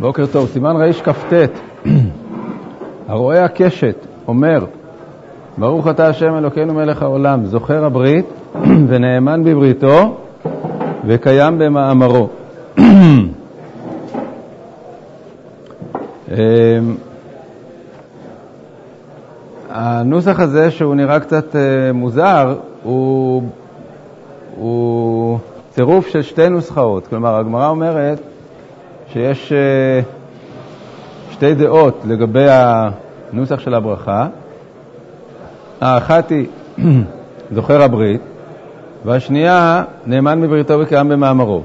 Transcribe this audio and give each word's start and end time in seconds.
בוקר 0.00 0.26
טוב, 0.26 0.48
סימן 0.48 0.76
רכ"ט. 0.76 1.32
הרואה 3.08 3.44
הקשת 3.44 4.06
אומר, 4.28 4.64
ברוך 5.58 5.88
אתה 5.88 6.08
השם 6.08 6.34
אלוקינו 6.38 6.74
מלך 6.74 7.02
העולם, 7.02 7.44
זוכר 7.44 7.84
הברית 7.84 8.26
ונאמן 8.88 9.44
בבריתו 9.44 10.16
וקיים 11.06 11.58
במאמרו. 11.58 12.28
אמ, 16.28 16.36
הנוסח 19.70 20.40
הזה, 20.40 20.70
שהוא 20.70 20.94
נראה 20.94 21.20
קצת 21.20 21.56
אה, 21.56 21.92
מוזר, 21.92 22.54
הוא, 22.82 23.42
הוא 24.56 25.38
צירוף 25.70 26.08
של 26.08 26.22
שתי 26.22 26.48
נוסחאות. 26.48 27.06
כלומר, 27.06 27.36
הגמרא 27.36 27.68
אומרת 27.68 28.18
שיש 29.12 29.52
אה, 29.52 30.00
שתי 31.30 31.54
דעות 31.54 32.02
לגבי 32.04 32.46
הנוסח 32.48 33.58
של 33.60 33.74
הברכה. 33.74 34.26
האחת 35.80 36.30
היא 36.30 36.46
זוכר 37.54 37.82
הברית, 37.82 38.20
והשנייה 39.04 39.82
נאמן 40.06 40.40
בבריתו 40.40 40.78
וקיים 40.80 41.08
במאמרו. 41.08 41.62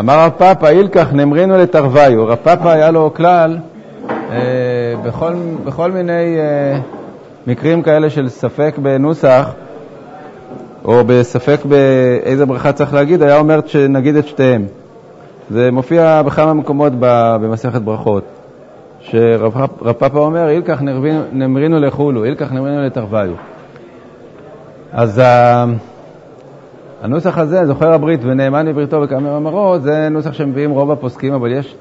אמר 0.00 0.18
רב 0.18 0.32
פאפא, 0.38 0.66
אילקח 0.66 1.08
נמרינו 1.12 1.58
לתרוויו. 1.58 2.26
רב 2.26 2.38
פאפא 2.42 2.68
היה 2.68 2.90
לו 2.90 3.14
כלל 3.14 3.58
אה, 4.10 4.94
בכל, 5.04 5.34
בכל 5.64 5.90
מיני 5.90 6.38
אה, 6.38 6.78
מקרים 7.46 7.82
כאלה 7.82 8.10
של 8.10 8.28
ספק 8.28 8.74
בנוסח, 8.82 9.50
או 10.84 11.04
בספק 11.06 11.60
באיזה 11.64 12.46
ברכה 12.46 12.72
צריך 12.72 12.94
להגיד, 12.94 13.22
היה 13.22 13.38
אומר 13.38 13.60
שנגיד 13.66 14.16
את 14.16 14.26
שתיהם. 14.26 14.66
זה 15.50 15.70
מופיע 15.70 16.22
בכמה 16.22 16.54
מקומות 16.54 16.92
במסכת 16.98 17.82
ברכות, 17.82 18.24
שרב 19.00 19.66
פאפא 19.98 20.18
אומר, 20.18 20.48
אילקח 20.48 20.80
נמרינו 21.32 21.78
לחולו, 21.78 22.24
אילקח 22.24 22.52
נמרינו 22.52 22.82
לתרוויו. 22.82 23.34
אז 24.92 25.22
הנוסח 27.02 27.38
הזה, 27.38 27.66
זוכר 27.66 27.92
הברית 27.92 28.20
ונאמן 28.22 28.66
בבריתו 28.68 29.02
וכמה 29.02 29.36
אמרו, 29.36 29.78
זה 29.78 30.08
נוסח 30.08 30.32
שמביאים 30.32 30.70
רוב 30.70 30.90
הפוסקים, 30.90 31.34
אבל 31.34 31.52
יש, 31.52 31.76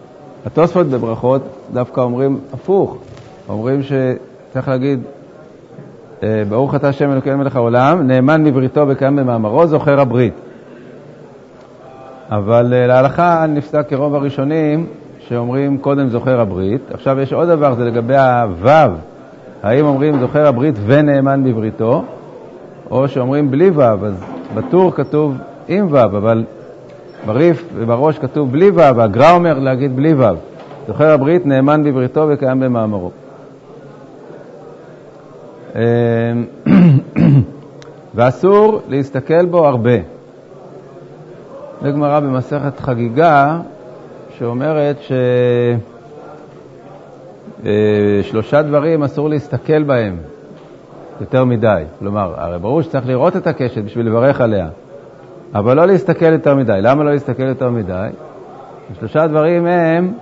התוספות 0.45 0.87
בברכות 0.87 1.41
דווקא 1.73 2.01
אומרים 2.01 2.39
הפוך, 2.53 2.97
אומרים 3.49 3.81
שצריך 3.83 4.67
להגיד, 4.67 4.99
אה, 6.23 6.43
ברוך 6.49 6.75
אתה 6.75 6.87
השם 6.87 7.11
אלוקינו 7.11 7.37
מלך 7.37 7.55
העולם, 7.55 8.07
נאמן 8.07 8.43
בבריתו 8.43 8.85
וקיים 8.87 9.15
במאמרו, 9.15 9.67
זוכר 9.67 9.99
הברית. 9.99 10.33
אבל 12.29 12.73
אה, 12.73 12.87
להלכה 12.87 13.45
נפסק 13.49 13.89
כרוב 13.89 14.15
הראשונים 14.15 14.85
שאומרים 15.19 15.77
קודם 15.77 16.09
זוכר 16.09 16.39
הברית. 16.39 16.81
עכשיו 16.91 17.19
יש 17.19 17.33
עוד 17.33 17.49
דבר, 17.49 17.73
זה 17.75 17.85
לגבי 17.85 18.17
הוו, 18.17 18.91
האם 19.63 19.85
אומרים 19.85 20.19
זוכר 20.19 20.47
הברית 20.47 20.75
ונאמן 20.85 21.43
בבריתו, 21.43 22.03
או 22.91 23.07
שאומרים 23.07 23.51
בלי 23.51 23.69
וו, 23.69 23.81
אז 23.81 24.23
בטור 24.55 24.91
כתוב 24.91 25.37
עם 25.67 25.87
וו, 25.87 25.97
אבל 25.97 26.43
בריף 27.25 27.69
ובראש 27.75 28.19
כתוב 28.19 28.51
בלי 28.51 28.69
וו, 28.69 28.95
והגרא 28.95 29.31
אומר 29.31 29.59
להגיד 29.59 29.95
בלי 29.95 30.13
וו. 30.13 30.35
זוכר 30.87 31.11
הברית 31.11 31.45
נאמן 31.45 31.83
בבריתו 31.83 32.27
וקיים 32.29 32.59
במאמרו. 32.59 33.11
אמ, 35.75 35.81
ואסור 38.15 38.81
להסתכל 38.87 39.45
בו 39.45 39.67
הרבה. 39.67 40.22
זה 41.83 41.91
גמרא 41.91 42.19
במסכת 42.19 42.79
חגיגה 42.79 43.59
שאומרת 44.37 44.97
ששלושה 47.63 48.57
אה, 48.57 48.63
דברים 48.63 49.03
אסור 49.03 49.29
להסתכל 49.29 49.83
בהם 49.83 50.17
יותר 51.21 51.45
מדי. 51.45 51.83
כלומר, 51.99 52.33
הרי 52.37 52.59
ברור 52.59 52.81
שצריך 52.81 53.07
לראות 53.07 53.35
את 53.35 53.47
הקשת 53.47 53.83
בשביל 53.83 54.07
לברך 54.07 54.41
עליה, 54.41 54.67
אבל 55.55 55.77
לא 55.77 55.87
להסתכל 55.87 56.33
יותר 56.33 56.55
מדי. 56.55 56.79
למה 56.81 57.03
לא 57.03 57.11
להסתכל 57.11 57.43
יותר 57.43 57.69
מדי? 57.69 58.07
שלושה 58.99 59.27
דברים 59.27 59.65
הם 59.65 60.13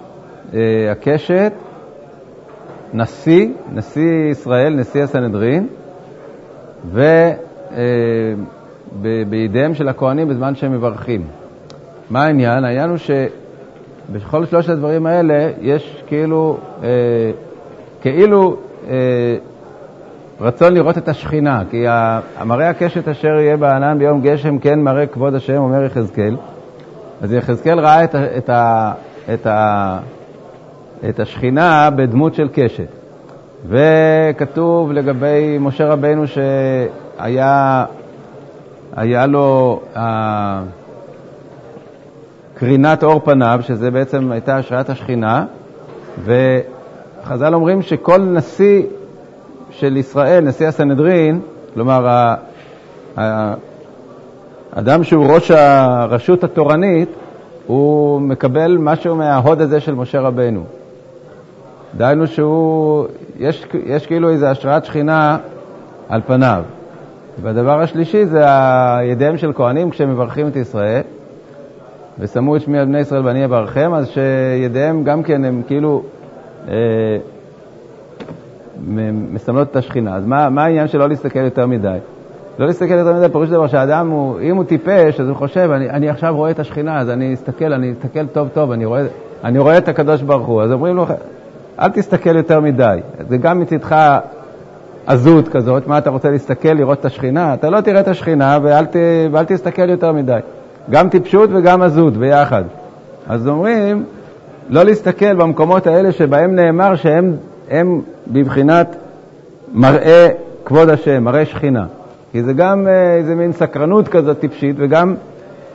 אה, 0.53 0.91
הקשת, 0.91 1.53
נשיא, 2.93 3.49
נשיא 3.73 4.29
ישראל, 4.31 4.75
נשיא 4.75 5.03
הסנהדרין, 5.03 5.67
ובידיהם 9.01 9.71
אה, 9.71 9.75
של 9.75 9.87
הכוהנים 9.87 10.27
בזמן 10.27 10.55
שהם 10.55 10.71
מברכים. 10.71 11.40
מה 12.11 12.25
העניין? 12.25 12.63
העניין 12.63 12.89
הוא 12.89 12.97
שבכל 12.97 14.45
שלושת 14.45 14.69
הדברים 14.69 15.05
האלה 15.05 15.49
יש 15.61 16.03
כאילו, 16.07 16.57
אה, 16.83 16.89
כאילו 18.01 18.57
אה, 18.89 19.35
רצון 20.41 20.73
לראות 20.73 20.97
את 20.97 21.07
השכינה, 21.07 21.63
כי 21.69 21.85
המראה 22.37 22.69
הקשת 22.69 23.07
אשר 23.07 23.27
יהיה 23.27 23.57
בענן 23.57 23.99
ביום 23.99 24.21
גשם 24.21 24.59
כן 24.59 24.79
מראה 24.79 25.07
כבוד 25.07 25.35
השם, 25.35 25.57
אומר 25.57 25.83
יחזקאל. 25.83 26.37
אז 27.21 27.33
יחזקאל 27.33 27.79
ראה 27.79 28.03
את, 28.03 28.15
את, 28.15 28.49
את, 29.33 29.47
את 31.09 31.19
השכינה 31.19 31.89
בדמות 31.89 32.35
של 32.35 32.49
קשת. 32.53 32.87
וכתוב 33.67 34.91
לגבי 34.91 35.57
משה 35.59 35.87
רבנו 35.87 36.27
שהיה 36.27 37.85
היה 38.95 39.25
לו... 39.25 39.81
קרינת 42.61 43.03
אור 43.03 43.19
פניו, 43.19 43.59
שזה 43.61 43.91
בעצם 43.91 44.31
הייתה 44.31 44.57
השראת 44.57 44.89
השכינה, 44.89 45.45
וחז"ל 46.23 47.53
אומרים 47.53 47.81
שכל 47.81 48.17
נשיא 48.17 48.83
של 49.69 49.97
ישראל, 49.97 50.43
נשיא 50.43 50.67
הסנהדרין, 50.67 51.41
כלומר, 51.73 52.27
האדם 54.75 55.03
שהוא 55.03 55.33
ראש 55.33 55.51
הרשות 55.51 56.43
התורנית, 56.43 57.09
הוא 57.67 58.21
מקבל 58.21 58.77
משהו 58.77 59.15
מההוד 59.15 59.61
הזה 59.61 59.79
של 59.79 59.93
משה 59.93 60.19
רבנו. 60.19 60.63
דהיינו 61.97 62.27
שהוא, 62.27 63.05
יש, 63.39 63.65
יש 63.85 64.07
כאילו 64.07 64.29
איזו 64.29 64.45
השראת 64.45 64.85
שכינה 64.85 65.37
על 66.09 66.21
פניו. 66.27 66.63
והדבר 67.41 67.81
השלישי 67.81 68.25
זה 68.25 68.45
ידיהם 69.03 69.37
של 69.37 69.53
כהנים 69.53 69.89
כשהם 69.89 70.11
מברכים 70.11 70.47
את 70.47 70.55
ישראל. 70.55 71.01
ושמו 72.19 72.55
את 72.55 72.61
שמי 72.61 72.79
על 72.79 72.85
בני 72.85 72.99
ישראל 72.99 73.25
ואני 73.25 73.45
אברכם, 73.45 73.93
אז 73.93 74.07
שידיהם 74.07 75.03
גם 75.03 75.23
כן 75.23 75.45
הם 75.45 75.61
כאילו 75.67 76.03
אה, 76.67 76.73
מסמלות 79.31 79.71
את 79.71 79.75
השכינה. 79.75 80.15
אז 80.15 80.25
מה, 80.25 80.49
מה 80.49 80.63
העניין 80.63 80.87
של 80.87 80.97
לא 80.97 81.09
להסתכל 81.09 81.39
יותר 81.39 81.67
מדי? 81.67 81.97
לא 82.59 82.67
להסתכל 82.67 82.93
יותר 82.93 83.13
מדי, 83.13 83.29
פירוש 83.31 83.49
דבר 83.49 83.67
שאדם, 83.67 84.09
הוא, 84.09 84.39
אם 84.41 84.55
הוא 84.55 84.63
טיפש, 84.63 85.19
אז 85.19 85.27
הוא 85.27 85.35
חושב, 85.35 85.69
אני, 85.71 85.89
אני 85.89 86.09
עכשיו 86.09 86.35
רואה 86.35 86.51
את 86.51 86.59
השכינה, 86.59 86.99
אז 86.99 87.09
אני 87.09 87.33
אסתכל, 87.33 87.73
אני 87.73 87.91
אסתכל 87.91 88.27
טוב 88.27 88.47
טוב, 88.53 88.71
אני 88.71 88.85
רואה, 88.85 89.01
אני 89.43 89.59
רואה 89.59 89.77
את 89.77 89.87
הקדוש 89.87 90.21
ברוך 90.21 90.47
הוא. 90.47 90.61
אז 90.61 90.71
אומרים 90.71 90.95
לו, 90.95 91.05
אל 91.79 91.89
תסתכל 91.89 92.35
יותר 92.35 92.59
מדי. 92.59 92.99
זה 93.29 93.37
גם 93.37 93.59
מצדך 93.59 93.95
עזות 95.05 95.47
כזאת, 95.47 95.87
מה 95.87 95.97
אתה 95.97 96.09
רוצה 96.09 96.29
להסתכל, 96.29 96.69
לראות 96.69 96.99
את 96.99 97.05
השכינה? 97.05 97.53
אתה 97.53 97.69
לא 97.69 97.81
תראה 97.81 97.99
את 97.99 98.07
השכינה 98.07 98.57
ואל, 98.61 98.85
ת, 98.85 98.95
ואל 99.31 99.43
תסתכל 99.45 99.89
יותר 99.89 100.11
מדי. 100.11 100.39
גם 100.91 101.09
טיפשות 101.09 101.49
וגם 101.53 101.81
עזות 101.81 102.17
ביחד. 102.17 102.63
אז 103.27 103.47
אומרים, 103.47 104.03
לא 104.69 104.83
להסתכל 104.83 105.35
במקומות 105.35 105.87
האלה 105.87 106.11
שבהם 106.11 106.55
נאמר 106.55 106.95
שהם 106.95 107.35
הם 107.69 108.01
בבחינת 108.27 108.95
מראה 109.73 110.27
כבוד 110.65 110.89
השם, 110.89 111.23
מראה 111.23 111.45
שכינה. 111.45 111.85
כי 112.31 112.43
זה 112.43 112.53
גם 112.53 112.87
אה, 112.87 113.15
איזה 113.15 113.35
מין 113.35 113.51
סקרנות 113.51 114.07
כזאת 114.07 114.39
טיפשית, 114.39 114.75
וגם, 114.79 115.15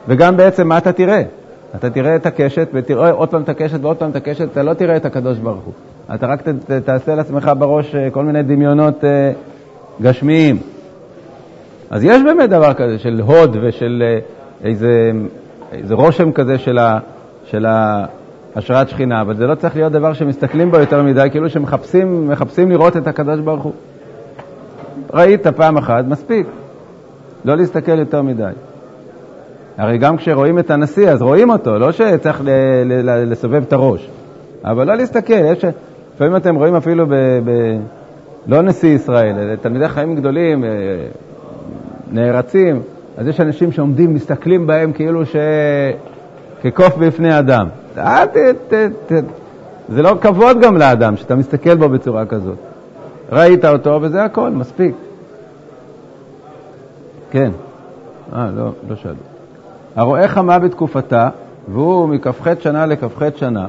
וגם 0.07 0.37
בעצם 0.37 0.67
מה 0.67 0.77
אתה 0.77 0.91
תראה? 0.91 1.21
אתה 1.75 1.89
תראה 1.89 2.15
את 2.15 2.25
הקשת, 2.25 2.67
ותראה 2.73 3.11
עוד 3.11 3.29
פעם 3.29 3.41
את 3.41 3.49
הקשת 3.49 3.79
ועוד 3.81 3.97
פעם 3.97 4.09
את 4.09 4.15
הקשת, 4.15 4.51
אתה 4.51 4.63
לא 4.63 4.73
תראה 4.73 4.95
את 4.95 5.05
הקדוש 5.05 5.37
ברוך 5.37 5.63
הוא. 5.63 5.73
אתה 6.15 6.27
רק 6.27 6.41
ת, 6.41 6.47
ת, 6.47 6.71
תעשה 6.71 7.15
לעצמך 7.15 7.51
בראש 7.57 7.95
אה, 7.95 8.09
כל 8.11 8.23
מיני 8.23 8.43
דמיונות 8.43 9.03
אה, 9.03 9.31
גשמיים. 10.01 10.57
אז 11.89 12.03
יש 12.03 12.21
באמת 12.23 12.49
דבר 12.49 12.73
כזה 12.73 12.99
של 12.99 13.21
הוד 13.25 13.57
ושל 13.61 14.03
איזה, 14.63 15.11
איזה 15.71 15.95
רושם 15.95 16.31
כזה 16.31 16.57
של, 16.57 16.77
ה, 16.77 16.99
של 17.45 17.65
השראת 18.55 18.89
שכינה, 18.89 19.21
אבל 19.21 19.35
זה 19.35 19.47
לא 19.47 19.55
צריך 19.55 19.75
להיות 19.75 19.91
דבר 19.91 20.13
שמסתכלים 20.13 20.71
בו 20.71 20.77
יותר 20.77 21.03
מדי, 21.03 21.27
כאילו 21.31 21.49
שמחפשים 21.49 22.71
לראות 22.71 22.97
את 22.97 23.07
הקדוש 23.07 23.39
ברוך 23.39 23.63
הוא. 23.63 23.73
ראית 25.13 25.47
פעם 25.47 25.77
אחת, 25.77 26.05
מספיק. 26.07 26.47
לא 27.45 27.57
להסתכל 27.57 27.99
יותר 27.99 28.21
מדי. 28.21 28.51
הרי 29.77 29.97
גם 29.97 30.17
כשרואים 30.17 30.59
את 30.59 30.71
הנשיא, 30.71 31.09
אז 31.09 31.21
רואים 31.21 31.49
אותו, 31.49 31.79
לא 31.79 31.91
שצריך 31.91 32.41
ל- 32.41 32.49
ל- 32.85 33.09
ל- 33.09 33.31
לסובב 33.31 33.63
את 33.67 33.73
הראש. 33.73 34.09
אבל 34.63 34.87
לא 34.87 34.95
להסתכל, 34.95 35.33
יש... 35.33 35.65
לפעמים 36.15 36.35
אתם 36.35 36.55
רואים 36.55 36.75
אפילו 36.75 37.07
ב... 37.07 37.13
ב... 37.45 37.51
לא 38.47 38.61
נשיא 38.61 38.95
ישראל, 38.95 39.55
תלמידי 39.55 39.87
חיים 39.87 40.15
גדולים, 40.15 40.63
אה, 40.63 40.69
נערצים, 42.11 42.81
אז 43.17 43.27
יש 43.27 43.39
אנשים 43.39 43.71
שעומדים, 43.71 44.13
מסתכלים 44.13 44.67
בהם 44.67 44.93
כאילו 44.93 45.25
ש... 45.25 45.35
כקוף 46.61 46.97
בפני 46.97 47.39
אדם. 47.39 47.67
אל 47.97 48.25
ת, 48.25 48.37
ת, 48.67 48.73
ת, 48.73 49.23
זה 49.89 50.01
לא 50.01 50.15
כבוד 50.21 50.61
גם 50.61 50.77
לאדם 50.77 51.17
שאתה 51.17 51.35
מסתכל 51.35 51.75
בו 51.75 51.89
בצורה 51.89 52.25
כזאת. 52.25 52.57
ראית 53.31 53.65
אותו 53.65 53.99
וזה 54.01 54.23
הכל, 54.23 54.49
מספיק. 54.49 54.95
כן. 57.31 57.51
אה, 58.35 58.49
לא, 58.55 58.71
לא 58.89 58.95
שאלו. 58.95 59.15
הרואה 59.95 60.27
חמה 60.27 60.59
בתקופתה, 60.59 61.29
והוא 61.67 62.09
מכ"ח 62.09 62.47
שנה 62.59 62.85
לכ"ח 62.85 63.21
שנה, 63.35 63.67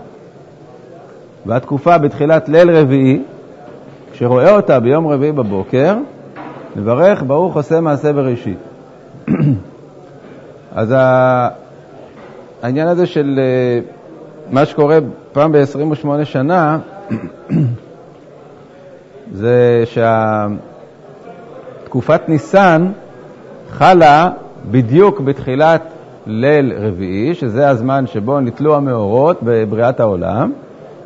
והתקופה 1.47 1.99
בתחילת 1.99 2.49
ליל 2.49 2.71
רביעי, 2.71 3.23
כשרואה 4.13 4.57
אותה 4.57 4.81
ביום 4.81 5.07
רביעי 5.07 5.33
בבוקר, 5.33 5.97
מברך 6.77 7.23
ברוך 7.27 7.57
עושה 7.57 7.81
מעשה 7.81 8.13
בראשית. 8.13 8.59
אז 10.75 10.95
העניין 12.63 12.89
הזה 12.89 13.07
של 13.07 13.41
אה, 13.43 13.81
מה 14.51 14.67
שקורה 14.67 14.99
פעם 15.33 15.53
ב-28 15.53 16.25
שנה, 16.25 16.79
זה 19.33 19.85
שתקופת 21.85 22.29
ניסן 22.29 22.89
חלה 23.71 24.31
בדיוק 24.71 25.21
בתחילת 25.21 25.83
ליל 26.27 26.73
רביעי, 26.77 27.35
שזה 27.35 27.69
הזמן 27.69 28.07
שבו 28.07 28.41
נתלו 28.41 28.77
המאורות 28.77 29.39
בבריאת 29.43 30.01
העולם. 30.01 30.53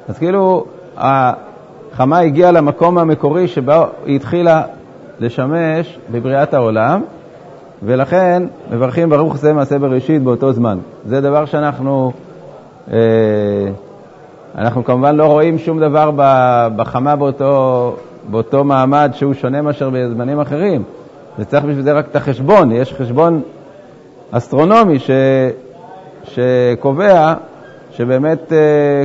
אז 0.08 0.18
כאילו 0.18 0.64
החמה 0.96 2.18
הגיעה 2.18 2.52
למקום 2.52 2.98
המקורי 2.98 3.48
שבו 3.48 3.86
היא 4.06 4.16
התחילה 4.16 4.62
לשמש 5.20 5.98
בבריאת 6.10 6.54
העולם, 6.54 7.02
ולכן 7.84 8.42
מברכים 8.70 9.10
ברוך 9.10 9.36
זה 9.36 9.52
מעשה 9.52 9.78
בראשית 9.78 10.22
באותו 10.22 10.52
זמן. 10.52 10.78
זה 11.06 11.20
דבר 11.20 11.44
שאנחנו, 11.44 12.12
אה, 12.92 12.98
אנחנו 14.58 14.84
כמובן 14.84 15.16
לא 15.16 15.26
רואים 15.26 15.58
שום 15.58 15.80
דבר 15.80 16.10
בחמה 16.76 17.16
באותו, 17.16 17.96
באותו 18.30 18.64
מעמד 18.64 19.10
שהוא 19.14 19.34
שונה 19.34 19.62
מאשר 19.62 19.90
בזמנים 19.90 20.40
אחרים. 20.40 20.82
וצריך 21.38 21.64
בשביל 21.64 21.82
זה 21.82 21.92
רק 21.92 22.06
את 22.10 22.16
החשבון, 22.16 22.72
יש 22.72 22.92
חשבון 22.92 23.42
אסטרונומי 24.30 24.98
ש, 24.98 25.10
שקובע 26.24 27.34
שבאמת 27.90 28.52
אה, 28.52 28.58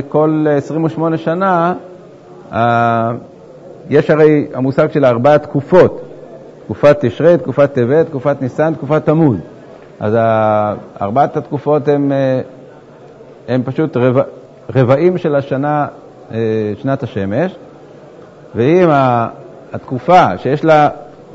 כל 0.08 0.46
28 0.56 1.16
שנה, 1.18 1.74
אה, 2.52 3.10
יש 3.90 4.10
הרי 4.10 4.46
המושג 4.54 4.92
של 4.92 5.04
ארבע 5.04 5.36
תקופות, 5.36 6.00
תקופת 6.68 7.04
תשרי, 7.04 7.38
תקופת 7.38 7.72
טבת, 7.72 8.06
תקופת 8.06 8.42
ניסן, 8.42 8.74
תקופת 8.74 9.04
תמוז. 9.04 9.36
אז 10.00 10.14
ארבעת 11.00 11.36
התקופות 11.36 11.88
הן 11.88 12.12
הם 13.48 13.62
פשוט 13.64 13.96
רבע, 13.96 14.22
רבעים 14.74 15.18
של 15.18 15.34
השנה, 15.34 15.86
אה, 16.32 16.36
שנת 16.82 17.02
השמש, 17.02 17.56
ואם 18.54 18.88
התקופה 19.72 20.38
שיש 20.38 20.64
לה 20.64 20.88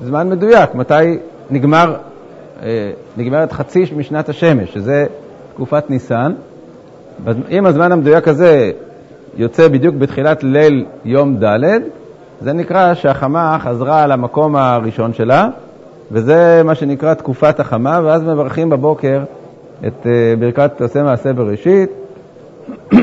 זמן 0.03 0.29
מדויק, 0.29 0.75
מתי 0.75 1.17
נגמר, 1.49 1.95
נגמרת 3.17 3.51
חצי 3.51 3.85
משנת 3.95 4.29
השמש, 4.29 4.73
שזה 4.73 5.05
תקופת 5.53 5.89
ניסן, 5.89 6.33
אם 7.49 7.65
הזמן 7.65 7.91
המדויק 7.91 8.27
הזה 8.27 8.71
יוצא 9.37 9.67
בדיוק 9.67 9.95
בתחילת 9.95 10.43
ליל 10.43 10.85
יום 11.05 11.37
ד', 11.37 11.79
זה 12.43 12.53
נקרא 12.53 12.93
שהחמה 12.93 13.57
חזרה 13.59 14.07
למקום 14.07 14.55
הראשון 14.55 15.13
שלה, 15.13 15.49
וזה 16.11 16.61
מה 16.65 16.75
שנקרא 16.75 17.13
תקופת 17.13 17.59
החמה, 17.59 17.99
ואז 18.03 18.23
מברכים 18.23 18.69
בבוקר 18.69 19.23
את 19.87 20.07
אה, 20.07 20.33
ברכת 20.39 20.81
עושה 20.81 21.03
מעשה 21.03 21.33
בראשית, 21.33 21.89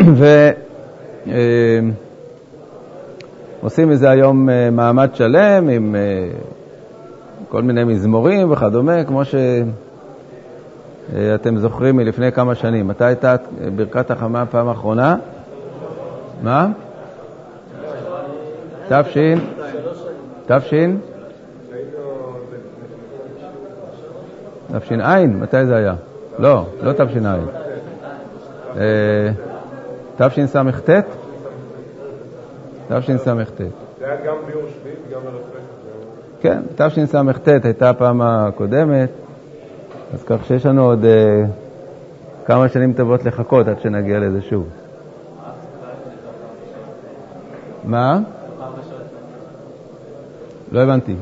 ועושים 3.63 3.89
אה, 3.89 3.95
מזה 3.95 4.11
היום 4.11 4.51
אה, 4.51 4.71
מעמד 4.73 5.15
שלם 5.15 5.69
עם 5.69 5.97
כל 7.49 7.63
מיני 7.63 7.85
מזמורים 7.85 8.53
וכדומה, 8.53 9.05
כמו 9.05 9.25
ש... 9.25 9.35
אה, 11.15 11.35
אתם 11.35 11.59
זוכרים 11.59 11.97
מלפני 11.97 12.33
כמה 12.33 12.55
שנים. 12.55 12.89
מתי 12.89 13.05
הייתה 13.05 13.37
ברכת 13.77 14.11
החמה 14.11 14.43
הפעם 14.43 14.69
האחרונה? 14.69 15.17
מה? 16.43 16.69
תש"ן? 18.91 19.39
תש"ן? 20.47 20.97
תש"ע? 24.79 25.27
מתי 25.27 25.67
זה 25.67 25.77
היה? 25.77 25.95
לא, 26.39 26.67
לא 26.83 26.93
תש"ע. 26.93 27.37
אה, 28.77 29.31
תשס"ט? 30.17 30.57
תשס"ט. 32.89 33.61
זה 33.99 34.07
היה 34.07 34.17
גם 34.27 34.35
ביום 34.47 34.65
שביעי 34.69 34.97
וגם 35.09 35.21
פסח. 35.21 35.61
כן, 36.41 36.63
תשס"ט 36.77 37.65
הייתה 37.65 37.91
הפעם 37.91 38.23
הקודמת. 38.23 39.11
אז 40.15 40.23
כך 40.23 40.45
שיש 40.45 40.67
לנו 40.67 40.85
עוד 40.85 41.05
uh, 41.05 42.47
כמה 42.47 42.69
שנים 42.69 42.93
טובות 42.93 43.25
לחכות 43.25 43.69
עד 43.69 43.81
שנגיע 43.81 44.19
לזה 44.19 44.43
שוב. 44.43 44.69
מה? 47.85 48.21
לא 50.73 50.81
הבנתי. 50.81 51.15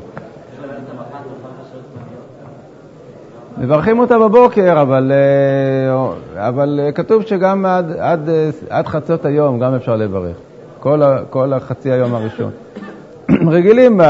מברכים 3.57 3.99
אותה 3.99 4.19
בבוקר, 4.19 4.81
אבל, 4.81 5.11
אה, 5.11 6.47
אבל 6.47 6.79
אה, 6.83 6.91
כתוב 6.91 7.23
שגם 7.23 7.65
עד, 7.65 7.91
עד, 7.99 8.29
עד 8.69 8.87
חצות 8.87 9.25
היום 9.25 9.59
גם 9.59 9.75
אפשר 9.75 9.95
לברך, 9.95 10.35
כל, 10.79 11.01
כל 11.29 11.53
החצי 11.53 11.91
היום 11.91 12.15
הראשון. 12.15 12.51
רגילים 13.55 14.01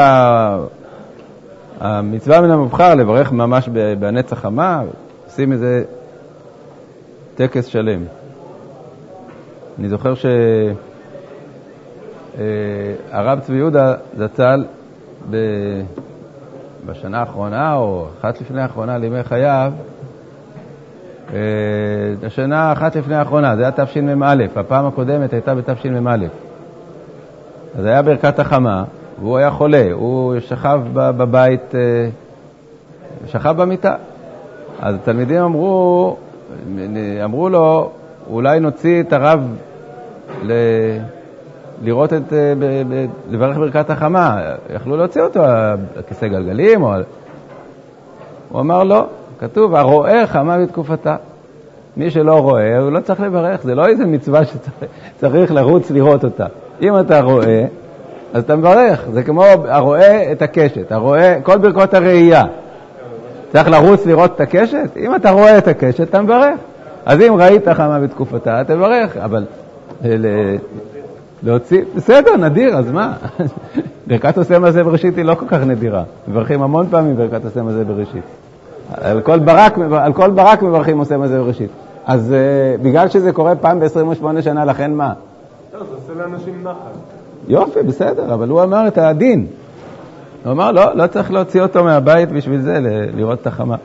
המצווה 1.79 2.41
מן 2.41 2.51
המובחר 2.51 2.95
לברך 2.95 3.31
ממש 3.31 3.69
בנצח 3.99 4.39
חמה, 4.39 4.81
עושים 5.25 5.51
איזה 5.51 5.83
טקס 7.35 7.65
שלם. 7.65 8.03
אני 9.79 9.89
זוכר 9.89 10.13
שהרב 10.13 10.37
אה, 13.13 13.41
צבי 13.41 13.57
יהודה 13.57 13.93
זצ"ל 14.17 14.63
בשנה 16.85 17.19
האחרונה, 17.19 17.75
או 17.75 18.05
אחת 18.19 18.41
לפני 18.41 18.61
האחרונה, 18.61 18.97
לימי 18.97 19.23
חייו, 19.23 19.71
אה, 21.33 21.39
השנה 22.27 22.71
אחת 22.71 22.95
לפני 22.95 23.15
האחרונה, 23.15 23.55
זה 23.55 23.61
היה 23.61 23.71
תשמ"א, 23.71 24.35
הפעם 24.55 24.85
הקודמת 24.85 25.33
הייתה 25.33 25.55
בתשמ"א. 25.55 26.17
אז 27.77 27.85
היה 27.85 28.01
ברכת 28.01 28.39
החמה, 28.39 28.83
והוא 29.19 29.37
היה 29.37 29.51
חולה, 29.51 29.87
הוא 29.91 30.39
שכב 30.39 30.81
בבית, 30.93 31.75
אה, 31.75 32.09
שכב 33.27 33.55
במיטה. 33.57 33.95
אז 34.79 34.95
התלמידים 34.95 35.41
אמרו, 35.41 36.17
אמרו 37.23 37.49
לו, 37.49 37.91
אולי 38.29 38.59
נוציא 38.59 39.01
את 39.01 39.13
הרב 39.13 39.39
ל... 40.43 40.51
לראות 41.81 42.13
את, 42.13 42.33
אה, 42.33 42.53
לברך 43.29 43.57
ברכת 43.57 43.89
החמה. 43.89 44.41
יכלו 44.75 44.97
להוציא 44.97 45.21
אותו 45.21 45.43
על 45.43 45.77
כיסא 46.07 46.27
גלגלים 46.27 46.83
או 46.83 46.91
על... 46.91 47.03
הוא 48.49 48.61
אמר 48.61 48.83
לא, 48.83 49.05
כתוב, 49.39 49.75
הרואה 49.75 50.27
חמה 50.27 50.57
בתקופתה. 50.57 51.15
מי 51.97 52.09
שלא 52.09 52.39
רואה, 52.39 52.79
הוא 52.79 52.91
לא 52.91 52.99
צריך 52.99 53.19
לברך, 53.19 53.63
זה 53.63 53.75
לא 53.75 53.87
איזה 53.87 54.05
מצווה 54.05 54.41
שצריך 54.45 55.51
לרוץ 55.51 55.91
לראות 55.91 56.23
אותה. 56.23 56.45
אם 56.81 56.99
אתה 56.99 57.21
רואה, 57.21 57.65
אז 58.33 58.43
אתה 58.43 58.55
מברך, 58.55 59.05
זה 59.13 59.23
כמו 59.23 59.43
הרואה 59.67 60.31
את 60.31 60.41
הקשת, 60.41 60.91
הרואה, 60.91 61.37
כל 61.43 61.57
ברכות 61.57 61.93
הראייה. 61.93 62.43
צריך 63.51 63.69
לרוץ 63.69 64.05
לראות 64.05 64.35
את 64.35 64.41
הקשת? 64.41 64.97
אם 64.97 65.15
אתה 65.15 65.31
רואה 65.31 65.57
את 65.57 65.67
הקשת, 65.67 66.01
אתה 66.01 66.21
מברך. 66.21 66.59
אז 67.05 67.21
אם 67.21 67.35
ראית 67.39 67.67
חמה 67.67 67.99
בתקופתה, 67.99 68.63
תברך, 68.67 69.17
אבל 69.17 69.45
להוציא, 71.43 71.81
בסדר, 71.95 72.37
נדיר, 72.37 72.77
אז 72.77 72.91
מה? 72.91 73.13
ברכת 74.07 74.37
עושה 74.37 74.59
מזה 74.59 74.83
בראשית 74.83 75.17
היא 75.17 75.25
לא 75.25 75.35
כל 75.35 75.45
כך 75.47 75.59
נדירה. 75.61 76.03
מברכים 76.27 76.61
המון 76.61 76.87
פעמים 76.89 77.15
ברכת 77.15 77.45
עושה 77.45 77.63
מזה 77.63 77.83
בראשית. 77.83 78.23
על 79.01 79.21
כל 79.21 79.39
ברק, 79.39 79.77
על 79.91 80.13
כל 80.13 80.29
ברק 80.29 80.61
מברכים 80.61 80.97
עושה 80.97 81.17
מזה 81.17 81.39
בראשית. 81.39 81.69
אז 82.05 82.33
uh, 82.33 82.81
בגלל 82.83 83.09
שזה 83.09 83.31
קורה 83.31 83.55
פעם 83.55 83.79
ב-28 83.79 84.41
שנה, 84.41 84.65
לכן 84.65 84.93
מה? 84.93 85.13
לא, 85.73 85.79
זה 85.79 85.85
עושה 85.95 86.13
לאנשים 86.13 86.63
נחל. 86.63 86.73
יופי, 87.47 87.83
בסדר, 87.83 88.33
אבל 88.33 88.49
הוא 88.49 88.63
אמר 88.63 88.87
את 88.87 88.97
הדין. 88.97 89.47
הוא 90.43 90.51
אמר, 90.51 90.71
לא, 90.71 90.95
לא 90.95 91.07
צריך 91.07 91.31
להוציא 91.31 91.61
אותו 91.61 91.83
מהבית 91.83 92.31
בשביל 92.31 92.61
זה, 92.61 92.79
לראות 93.15 93.41
את 93.41 93.47
החמה. 93.47 93.75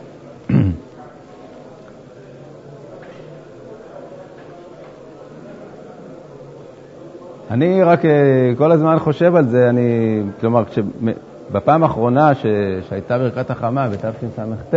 אני 7.50 7.82
רק 7.82 8.04
אה, 8.04 8.10
כל 8.58 8.72
הזמן 8.72 8.98
חושב 8.98 9.36
על 9.36 9.48
זה, 9.48 9.68
אני, 9.68 10.22
כלומר, 10.40 10.64
כש, 10.64 10.78
בפעם 11.52 11.82
האחרונה 11.82 12.34
ש, 12.34 12.46
שהייתה 12.88 13.18
ברכת 13.18 13.50
החמה 13.50 13.88
בתשס"ט, 13.88 14.74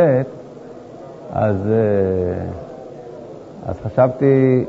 אז, 1.33 1.55
אה, 1.67 2.45
אז 3.65 3.75
חשבתי, 3.85 4.65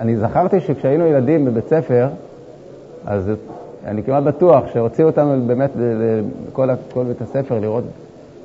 אני 0.00 0.16
זכרתי 0.16 0.60
שכשהיינו 0.60 1.06
ילדים 1.06 1.44
בבית 1.44 1.68
ספר, 1.68 2.08
אז 3.06 3.30
אני 3.86 4.02
כמעט 4.02 4.22
בטוח 4.22 4.64
שהוציאו 4.72 5.06
אותנו 5.06 5.46
באמת 5.46 5.70
לכל 6.48 6.68
כל 6.92 7.04
בית 7.04 7.22
הספר 7.22 7.58
לראות 7.58 7.84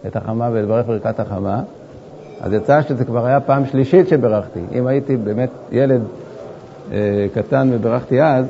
את 0.07 0.15
החמה 0.15 0.49
ולברך 0.53 0.87
ברכת 0.87 1.19
החמה. 1.19 1.61
אז 2.41 2.53
יצא 2.53 2.81
שזה 2.81 3.05
כבר 3.05 3.25
היה 3.25 3.39
פעם 3.39 3.65
שלישית 3.65 4.07
שברכתי. 4.07 4.59
אם 4.71 4.87
הייתי 4.87 5.17
באמת 5.17 5.49
ילד 5.71 6.01
קטן 7.33 7.69
וברכתי 7.71 8.21
אז, 8.21 8.45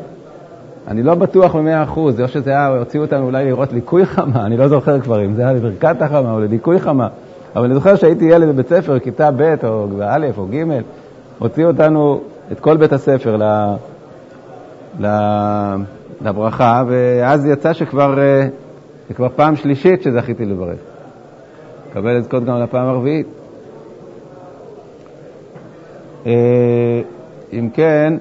אני 0.88 1.04
לא 1.04 1.16
בטוח 1.16 1.56
במאה 1.56 1.84
אחוז, 1.84 2.22
או 2.22 2.28
שזה 2.28 2.50
היה, 2.50 2.68
הוציאו 2.68 3.04
אותנו 3.04 3.26
אולי 3.26 3.46
לראות 3.46 3.74
ליקוי 3.74 4.06
חמה, 4.06 4.46
אני 4.46 4.58
לא 4.58 4.68
זוכר 4.68 5.00
כבר 5.00 5.26
אם 5.26 5.34
זה 5.34 5.42
היה 5.42 5.54
לברכת 5.54 6.02
החמה 6.02 6.32
או 6.32 6.40
לליקוי 6.40 6.80
חמה, 6.80 7.08
אבל 7.56 7.66
אני 7.66 7.74
זוכר 7.74 7.96
שהייתי 7.96 8.26
ילד 8.26 8.50
בבית 8.50 8.68
ספר, 8.68 9.00
כיתה 9.00 9.32
ב' 9.32 9.56
או 9.64 9.88
א' 10.04 10.28
או 10.38 10.46
ג', 10.46 10.64
הוציאו 11.40 11.68
אותנו, 11.68 12.22
את 12.52 12.60
כל 12.60 12.78
בית 12.78 12.94
הספר, 12.94 13.38
ל, 13.38 13.76
ל, 15.00 15.08
לברכה, 16.22 16.84
ואז 16.88 17.46
יצא 17.46 17.74
שכבר, 17.74 18.20
אה, 18.20 18.48
זה 19.08 19.14
כבר 19.14 19.28
פעם 19.36 19.56
שלישית 19.56 20.04
שזכיתי 20.04 20.46
לברך. 20.46 20.80
מקבל 21.90 22.18
לזכות 22.18 22.46
גם 22.46 22.60
לפעם 22.60 22.88
הרביעית. 22.88 23.28
אה, 26.26 27.02
אם 27.54 27.70
כן, 27.74 28.14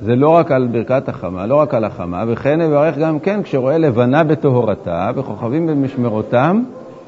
זה 0.00 0.16
לא 0.16 0.28
רק 0.28 0.50
על 0.50 0.68
ברכת 0.72 1.08
החמה, 1.08 1.46
לא 1.46 1.54
רק 1.54 1.74
על 1.74 1.84
החמה, 1.84 2.24
וכן 2.28 2.60
יברך 2.60 2.98
גם 2.98 3.18
כן 3.18 3.42
כשרואה 3.42 3.78
לבנה 3.78 4.24
בטהרתה 4.24 5.10
וכוכבים 5.14 5.66
במשמרותם 5.66 6.62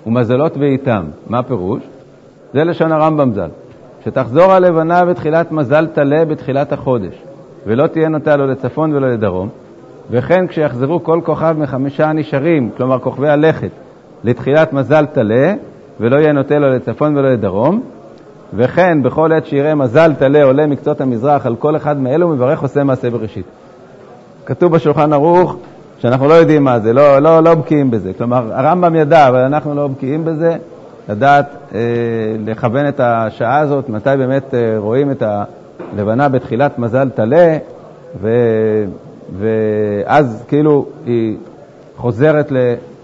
ומזלות 0.07 0.57
בעיתם. 0.57 1.04
מה 1.26 1.42
פירוש? 1.42 1.83
זה 2.54 2.64
לשון 2.64 2.92
הרמב"ם 2.92 3.33
ז"ל. 3.33 3.49
שתחזור 4.04 4.52
הלבנה 4.52 5.04
בתחילת 5.04 5.52
מזל 5.52 5.87
טלה 5.87 6.25
בתחילת 6.25 6.73
החודש, 6.73 7.14
ולא 7.66 7.87
תהיה 7.87 8.09
נוטה 8.09 8.37
לא 8.37 8.49
לצפון 8.49 8.92
ולא 8.92 9.09
לדרום, 9.09 9.49
וכן 10.11 10.47
כשיחזרו 10.47 11.04
כל 11.04 11.21
כוכב 11.25 11.57
מחמישה 11.59 12.09
הנשארים, 12.09 12.71
כלומר 12.76 12.99
כוכבי 12.99 13.28
הלכת, 13.28 13.71
לתחילת 14.25 14.73
מזל 14.73 15.07
טלה, 15.07 15.54
ולא 16.00 16.16
יהיה 16.16 16.33
נוטה 16.33 16.59
לו 16.59 16.71
לצפון 16.71 17.16
ולא 17.16 17.33
לדרום, 17.33 17.83
וכן 18.54 19.02
בכל 19.02 19.32
עת 19.32 19.46
שיראה 19.46 19.74
מזל 19.74 20.14
טלה 20.18 20.44
עולה 20.44 20.66
מקצות 20.66 21.00
המזרח 21.00 21.46
על 21.46 21.56
כל 21.56 21.76
אחד 21.76 22.00
מאלו, 22.00 22.28
מברך 22.28 22.62
עושה 22.62 22.84
מעשה 22.84 23.10
בראשית. 23.10 23.46
כתוב 24.46 24.72
בשולחן 24.72 25.12
ערוך 25.12 25.56
שאנחנו 25.98 26.28
לא 26.28 26.34
יודעים 26.34 26.64
מה 26.64 26.80
זה, 26.80 26.92
לא, 26.92 27.18
לא, 27.18 27.40
לא 27.40 27.54
בקיאים 27.54 27.90
בזה. 27.90 28.12
כלומר, 28.18 28.52
הרמב"ם 28.54 28.94
ידע, 28.94 29.28
אבל 29.28 29.38
אנחנו 29.38 29.74
לא 29.74 29.86
בקיאים 29.86 30.24
בזה, 30.24 30.56
לדעת 31.08 31.46
אה, 31.74 31.80
לכוון 32.46 32.88
את 32.88 33.00
השעה 33.00 33.58
הזאת, 33.58 33.88
מתי 33.88 34.10
באמת 34.18 34.54
אה, 34.54 34.74
רואים 34.78 35.10
את 35.10 35.22
הלבנה 35.22 36.28
בתחילת 36.28 36.78
מזל 36.78 37.08
טלה, 37.10 37.56
ו, 38.20 38.28
ואז 39.38 40.44
כאילו 40.48 40.86
היא 41.06 41.36
חוזרת 41.96 42.52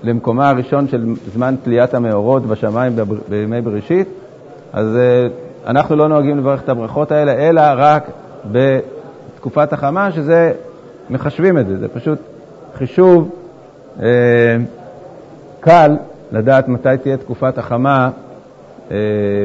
למקומה 0.03 0.49
הראשון 0.51 0.89
של 0.89 1.15
זמן 1.33 1.55
תליית 1.63 1.95
המאורות 1.95 2.47
בשמיים 2.47 2.93
בימי 3.29 3.61
בראשית, 3.61 4.09
אז 4.75 4.97
אה, 4.97 5.27
אנחנו 5.67 5.97
לא 5.97 6.09
נוהגים 6.09 6.39
לברך 6.39 6.63
את 6.63 6.69
הברכות 6.69 7.13
האלה, 7.13 7.33
אלא 7.33 7.63
רק 7.77 8.11
בתקופת 8.53 9.73
החמה, 9.73 10.13
שזה, 10.13 10.53
מחשבים 11.11 11.59
את 11.59 11.67
זה, 11.67 11.79
זה 11.79 11.89
פשוט 11.89 12.19
חישוב 12.75 13.31
אה, 14.03 14.07
קל 15.61 15.97
לדעת 16.33 16.69
מתי 16.69 16.89
תהיה 17.03 17.17
תקופת 17.17 17.59
החמה 17.59 18.11
אה, 18.91 18.97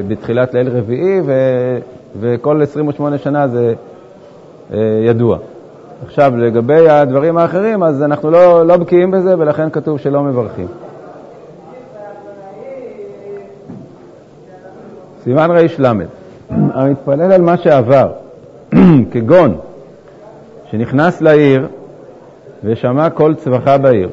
בתחילת 0.07 0.53
ליל 0.53 0.69
רביעי, 0.69 1.21
ו, 1.25 1.33
וכל 2.19 2.61
28 2.61 3.17
שנה 3.17 3.47
זה 3.47 3.73
אה, 4.73 4.77
ידוע. 5.05 5.37
עכשיו, 6.05 6.37
לגבי 6.37 6.89
הדברים 6.89 7.37
האחרים, 7.37 7.83
אז 7.83 8.03
אנחנו 8.03 8.31
לא, 8.31 8.67
לא 8.67 8.77
בקיאים 8.77 9.11
בזה, 9.11 9.35
ולכן 9.39 9.69
כתוב 9.69 9.99
שלא 9.99 10.23
מברכים. 10.23 10.67
סימן 15.29 15.51
רי"ל, 15.51 15.85
המתפלל 16.49 17.31
על 17.31 17.41
מה 17.41 17.57
שעבר, 17.57 18.11
כגון 19.11 19.57
שנכנס 20.71 21.21
לעיר 21.21 21.67
ושמע 22.63 23.09
כל 23.09 23.35
צווחה 23.35 23.77
בעיר, 23.77 24.09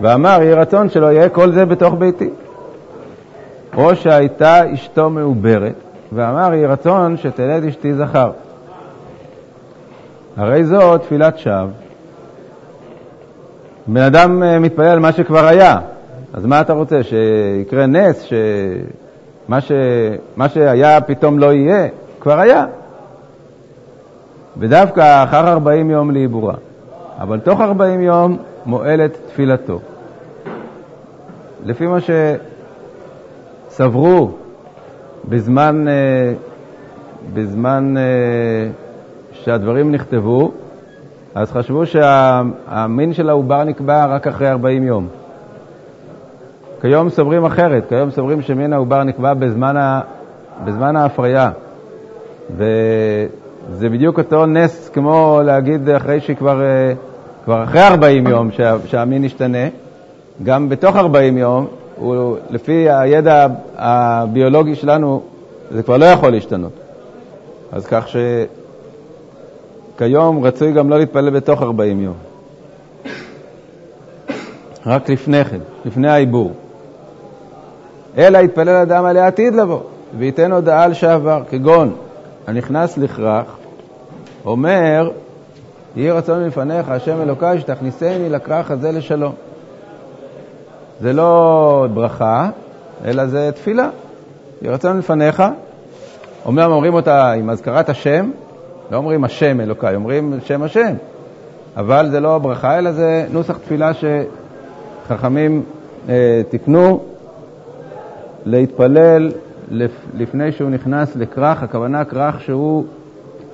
ואמר, 0.00 0.38
יהי 0.42 0.54
רצון 0.54 0.88
שלא 0.88 1.06
יהיה 1.06 1.28
כל 1.28 1.52
זה 1.52 1.64
בתוך 1.64 1.94
ביתי. 1.94 2.30
או 3.76 3.96
שהייתה 3.96 4.74
אשתו 4.74 5.10
מעוברת, 5.10 5.74
ואמר, 6.12 6.54
יהי 6.54 6.66
רצון 6.66 7.16
שתלד 7.16 7.64
אשתי 7.64 7.94
זכר. 7.94 8.30
הרי 10.36 10.64
זו 10.64 10.98
תפילת 10.98 11.38
שווא. 11.38 11.66
בן 13.86 14.02
אדם 14.02 14.42
אה, 14.42 14.58
מתפלל 14.58 14.86
על 14.86 14.98
מה 14.98 15.12
שכבר 15.12 15.46
היה, 15.46 15.78
אז 16.32 16.46
מה 16.46 16.60
אתה 16.60 16.72
רוצה, 16.72 17.00
שיקרה 17.02 17.86
נס, 17.86 18.24
שמה 19.46 19.60
ש... 19.60 19.72
מה 20.36 20.48
שהיה 20.48 21.00
פתאום 21.00 21.38
לא 21.38 21.52
יהיה? 21.52 21.88
כבר 22.20 22.38
היה. 22.38 22.64
ודווקא 24.56 25.24
אחר 25.24 25.48
40 25.48 25.90
יום 25.90 26.10
לעיבורה. 26.10 26.54
אבל 27.18 27.40
תוך 27.40 27.60
40 27.60 28.00
יום 28.00 28.38
מועלת 28.66 29.18
תפילתו. 29.26 29.80
לפי 31.64 31.86
מה 31.86 31.98
שסברו 33.70 34.30
בזמן, 35.28 35.88
אה, 35.88 36.32
בזמן 37.34 37.94
אה, 37.96 38.02
שהדברים 39.32 39.92
נכתבו, 39.92 40.52
אז 41.34 41.52
חשבו 41.52 41.86
שהמין 41.86 43.12
של 43.12 43.28
העובר 43.28 43.64
נקבע 43.64 44.06
רק 44.06 44.26
אחרי 44.26 44.48
40 44.48 44.82
יום. 44.82 45.08
כיום 46.80 47.10
סוברים 47.10 47.44
אחרת, 47.44 47.88
כיום 47.88 48.10
סוברים 48.10 48.42
שמין 48.42 48.72
העובר 48.72 49.04
נקבע 49.04 49.34
בזמן, 49.34 49.76
ה... 49.76 50.00
בזמן 50.64 50.96
ההפריה. 50.96 51.50
וזה 52.56 53.88
בדיוק 53.88 54.18
אותו 54.18 54.46
נס 54.46 54.88
כמו 54.88 55.40
להגיד 55.44 55.88
אחרי 55.90 56.20
שכבר 56.20 56.62
אה, 56.62 56.92
כבר 57.44 57.64
אחרי 57.64 57.80
40 57.80 58.26
יום 58.26 58.50
שה... 58.52 58.76
שהמין 58.86 59.24
ישתנה, 59.24 59.68
גם 60.42 60.68
בתוך 60.68 60.96
40 60.96 61.38
יום, 61.38 61.66
הוא, 61.96 62.36
לפי 62.50 62.90
הידע 62.90 63.46
הביולוגי 63.76 64.74
שלנו, 64.74 65.22
זה 65.70 65.82
כבר 65.82 65.96
לא 65.96 66.04
יכול 66.04 66.30
להשתנות. 66.30 66.72
אז 67.72 67.86
כך 67.86 68.08
ש... 68.08 68.16
כיום 69.98 70.44
רצוי 70.44 70.72
גם 70.72 70.90
לא 70.90 70.98
להתפלל 70.98 71.30
בתוך 71.30 71.62
40 71.62 72.02
יום. 72.02 72.14
רק 74.86 75.10
לפני 75.10 75.44
כן, 75.44 75.60
לפני 75.84 76.10
העיבור. 76.10 76.52
אלא 78.18 78.38
יתפלל 78.38 78.68
אדם 78.68 79.04
על 79.04 79.16
העתיד 79.16 79.54
לבוא, 79.54 79.80
וייתן 80.18 80.52
הודעה 80.52 80.84
על 80.84 80.94
שעבר, 80.94 81.42
כגון 81.50 81.94
הנכנס 82.46 82.98
לכרך, 82.98 83.56
אומר, 84.44 85.10
יהי 85.96 86.10
רצון 86.10 86.44
מלפניך, 86.44 86.88
השם 86.88 87.22
אלוקי, 87.22 87.60
שתכניסני 87.60 88.28
לכרך 88.28 88.70
הזה 88.70 88.92
לשלום. 88.92 89.32
זה 91.00 91.12
לא 91.12 91.86
ברכה, 91.94 92.48
אלא 93.04 93.26
זה 93.26 93.50
תפילה. 93.54 93.88
יהי 94.62 94.72
רצון 94.72 94.96
מלפניך, 94.96 95.42
אומנם 96.44 96.72
אומרים 96.72 96.94
אותה 96.94 97.32
עם 97.32 97.50
אזכרת 97.50 97.88
השם, 97.88 98.30
לא 98.90 98.96
אומרים 98.96 99.24
השם 99.24 99.60
אלוקיי, 99.60 99.94
אומרים 99.94 100.34
שם 100.44 100.62
השם. 100.62 100.94
אבל 101.76 102.10
זה 102.10 102.20
לא 102.20 102.38
ברכה, 102.38 102.78
אלא 102.78 102.92
זה 102.92 103.26
נוסח 103.30 103.58
תפילה 103.58 103.90
שחכמים 105.06 105.62
אה, 106.08 106.42
תיקנו 106.48 107.00
להתפלל 108.46 109.30
לפ, 109.70 109.90
לפני 110.14 110.52
שהוא 110.52 110.70
נכנס 110.70 111.16
לכרך, 111.16 111.62
הכוונה 111.62 112.04
כרך 112.04 112.40
שהוא 112.40 112.84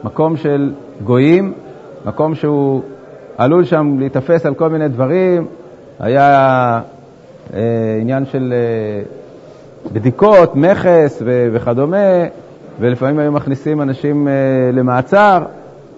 מקום 0.04 0.36
של 0.36 0.72
גויים, 1.04 1.52
מקום 2.06 2.34
שהוא 2.34 2.82
עלול 3.38 3.64
שם 3.64 3.96
להיתפס 3.98 4.46
על 4.46 4.54
כל 4.54 4.68
מיני 4.68 4.88
דברים, 4.88 5.46
היה 6.00 6.80
אה, 7.54 7.60
עניין 8.00 8.26
של 8.26 8.54
אה, 8.56 9.02
בדיקות, 9.92 10.56
מכס 10.56 11.22
ו- 11.24 11.48
וכדומה, 11.52 12.24
ולפעמים 12.80 13.18
היו 13.18 13.32
מכניסים 13.32 13.82
אנשים 13.82 14.28
אה, 14.28 14.32
למעצר, 14.72 15.42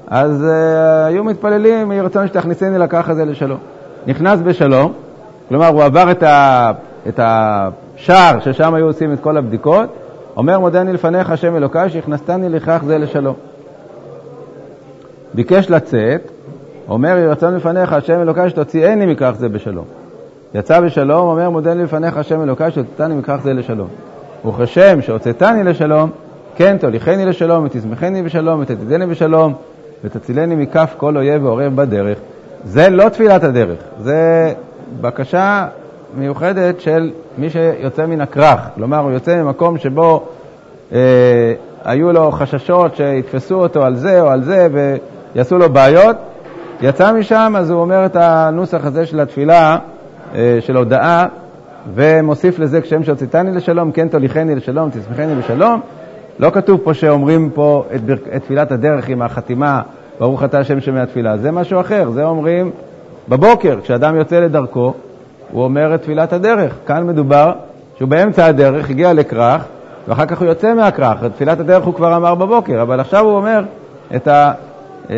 אז 0.07 0.45
אה, 0.45 1.07
היו 1.07 1.25
מתפללים, 1.25 1.93
יהי 1.93 2.01
רצון 2.01 2.27
שתכניסני 2.27 2.79
לקח 2.79 3.09
הזה 3.09 3.25
לשלום. 3.25 3.59
נכנס 4.07 4.41
בשלום, 4.41 4.93
כלומר 5.49 5.67
הוא 5.67 5.83
עבר 5.83 6.11
את, 6.11 6.23
ה, 6.23 6.71
את 7.09 7.21
השער 7.97 8.41
ששם 8.41 8.75
היו 8.75 8.87
עושים 8.87 9.13
את 9.13 9.21
כל 9.21 9.37
הבדיקות, 9.37 9.89
אומר 10.37 10.59
מודני 10.59 10.93
לפניך 10.93 11.31
השם 11.31 11.57
אלוקי 11.57 11.89
שהכנסתני 11.89 12.49
לכך 12.49 12.83
זה 12.87 12.99
לשלום. 12.99 13.35
ביקש 15.35 15.71
לצאת, 15.71 16.31
אומר 16.89 17.09
יהי 17.09 17.27
רצון 17.27 17.55
לפניך 17.55 17.93
השם 17.93 18.21
אלוקי 18.21 18.51
שתוציאני 18.51 19.07
מכך 19.07 19.33
זה 19.39 19.49
בשלום. 19.49 19.85
יצא 20.55 20.81
בשלום, 20.81 21.29
אומר 21.29 21.51
מודני 21.51 21.83
לפניך 21.83 22.17
השם 22.17 22.43
אלוקי 22.43 22.71
שהוצאתני 22.71 23.15
מכך 23.15 23.39
זה 23.43 23.53
לשלום. 23.53 23.89
וכשם 24.47 25.03
שהוצאתני 25.03 25.65
לשלום, 25.65 26.11
כן 26.57 26.77
תוליכני 26.81 27.27
לשלום, 27.27 27.65
ותשמחני 27.65 28.23
בשלום, 28.23 28.61
ותתדני 28.61 29.07
בשלום, 29.07 29.55
ותצילני 30.05 30.55
מכף 30.55 30.95
כל 30.97 31.17
אויב 31.17 31.45
ועורב 31.45 31.77
בדרך. 31.77 32.19
זה 32.65 32.91
לא 32.91 33.09
תפילת 33.09 33.45
הדרך, 33.45 33.79
זה 34.01 34.53
בקשה 35.01 35.67
מיוחדת 36.17 36.81
של 36.81 37.11
מי 37.39 37.51
שיוצא 37.51 38.07
מן 38.07 38.21
הכרך. 38.21 38.61
כלומר, 38.75 38.99
הוא 38.99 39.11
יוצא 39.11 39.43
ממקום 39.43 39.79
שבו 39.79 40.27
אה, 40.93 40.99
היו 41.85 42.13
לו 42.13 42.31
חששות 42.31 42.97
שיתפסו 42.97 43.55
אותו 43.55 43.85
על 43.85 43.97
זה 43.97 44.23
או 44.23 44.29
על 44.29 44.43
זה 44.43 44.69
ויעשו 45.35 45.59
לו 45.59 45.71
בעיות. 45.71 46.17
יצא 46.81 47.13
משם, 47.13 47.55
אז 47.59 47.71
הוא 47.71 47.81
אומר 47.81 48.07
את 48.07 48.17
הנוסח 48.17 48.85
הזה 48.85 49.07
של 49.07 49.21
התפילה, 49.21 49.79
אה, 50.35 50.59
של 50.61 50.77
הודאה, 50.77 51.27
ומוסיף 51.95 52.59
לזה 52.59 52.81
כשם 52.81 53.03
שהוצאתני 53.03 53.53
לשלום, 53.53 53.93
כן 53.93 54.09
תוליכני 54.09 54.55
לשלום, 54.55 54.91
תשמחני 54.91 55.35
בשלום. 55.35 55.81
לא 56.39 56.51
כתוב 56.51 56.81
פה 56.85 56.95
שאומרים 56.95 57.51
פה 57.55 57.85
את, 57.95 58.01
בר... 58.01 58.15
את 58.37 58.43
תפילת 58.43 58.73
הדרך 58.73 59.09
עם 59.09 59.23
החתימה, 59.23 59.83
ברוך 60.19 60.45
אתה 60.45 60.59
השם 60.59 60.81
שמהתפילה, 60.81 61.37
זה 61.37 61.51
משהו 61.51 61.81
אחר, 61.81 62.11
זה 62.11 62.25
אומרים 62.25 62.71
בבוקר, 63.29 63.81
כשאדם 63.83 64.17
יוצא 64.17 64.41
לדרכו, 64.41 64.95
הוא 65.55 65.65
אומר 65.65 65.95
את 65.95 66.03
תפילת 66.03 66.33
הדרך. 66.33 66.75
כאן 66.87 67.07
מדובר 67.07 67.53
שהוא 67.99 68.09
באמצע 68.09 68.47
הדרך, 68.47 68.91
הגיע 68.91 69.13
לכרך, 69.13 69.65
ואחר 70.09 70.27
כך 70.27 70.41
הוא 70.41 70.49
יוצא 70.49 70.75
מהכרך. 70.75 71.25
את 71.27 71.33
תפילת 71.33 71.61
הדרך 71.61 71.85
הוא 71.85 71.95
כבר 71.95 72.17
אמר 72.17 72.35
בבוקר, 72.35 72.83
אבל 72.83 73.01
עכשיו 73.01 73.25
הוא 73.25 73.37
אומר 73.37 73.65
את, 74.17 74.29
ה... 74.29 74.53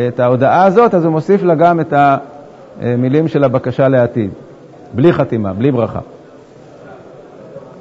את 0.07 0.19
ההודעה 0.19 0.63
הזאת, 0.65 0.93
אז 0.93 1.05
הוא 1.05 1.11
מוסיף 1.11 1.43
לה 1.43 1.55
גם 1.55 1.79
את 1.79 1.93
המילים 2.81 3.27
של 3.27 3.43
הבקשה 3.43 3.87
לעתיד, 3.87 4.29
בלי 4.93 5.13
חתימה, 5.13 5.53
בלי 5.53 5.71
ברכה. 5.71 5.99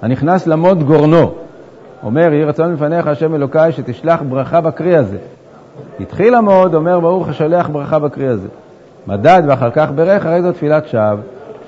הנכנס 0.02 0.46
למוד 0.46 0.82
גורנו, 0.82 1.32
אומר, 2.02 2.32
יהי 2.32 2.44
רצון 2.44 2.72
מפניך, 2.72 3.06
השם 3.06 3.34
אלוקיי, 3.34 3.72
שתשלח 3.72 4.22
ברכה 4.28 4.60
בקרי 4.60 4.96
הזה. 4.96 5.18
התחיל 6.00 6.34
המוד, 6.34 6.74
אומר, 6.74 7.00
ברוך 7.00 7.28
השולח 7.28 7.68
ברכה 7.68 7.98
בקרי 7.98 8.28
הזה. 8.28 8.48
מדד 9.06 9.42
ואחר 9.46 9.70
כך 9.70 9.90
ברך, 9.94 10.26
הרי 10.26 10.42
זו 10.42 10.52
תפילת 10.52 10.86
שווא, 10.88 11.16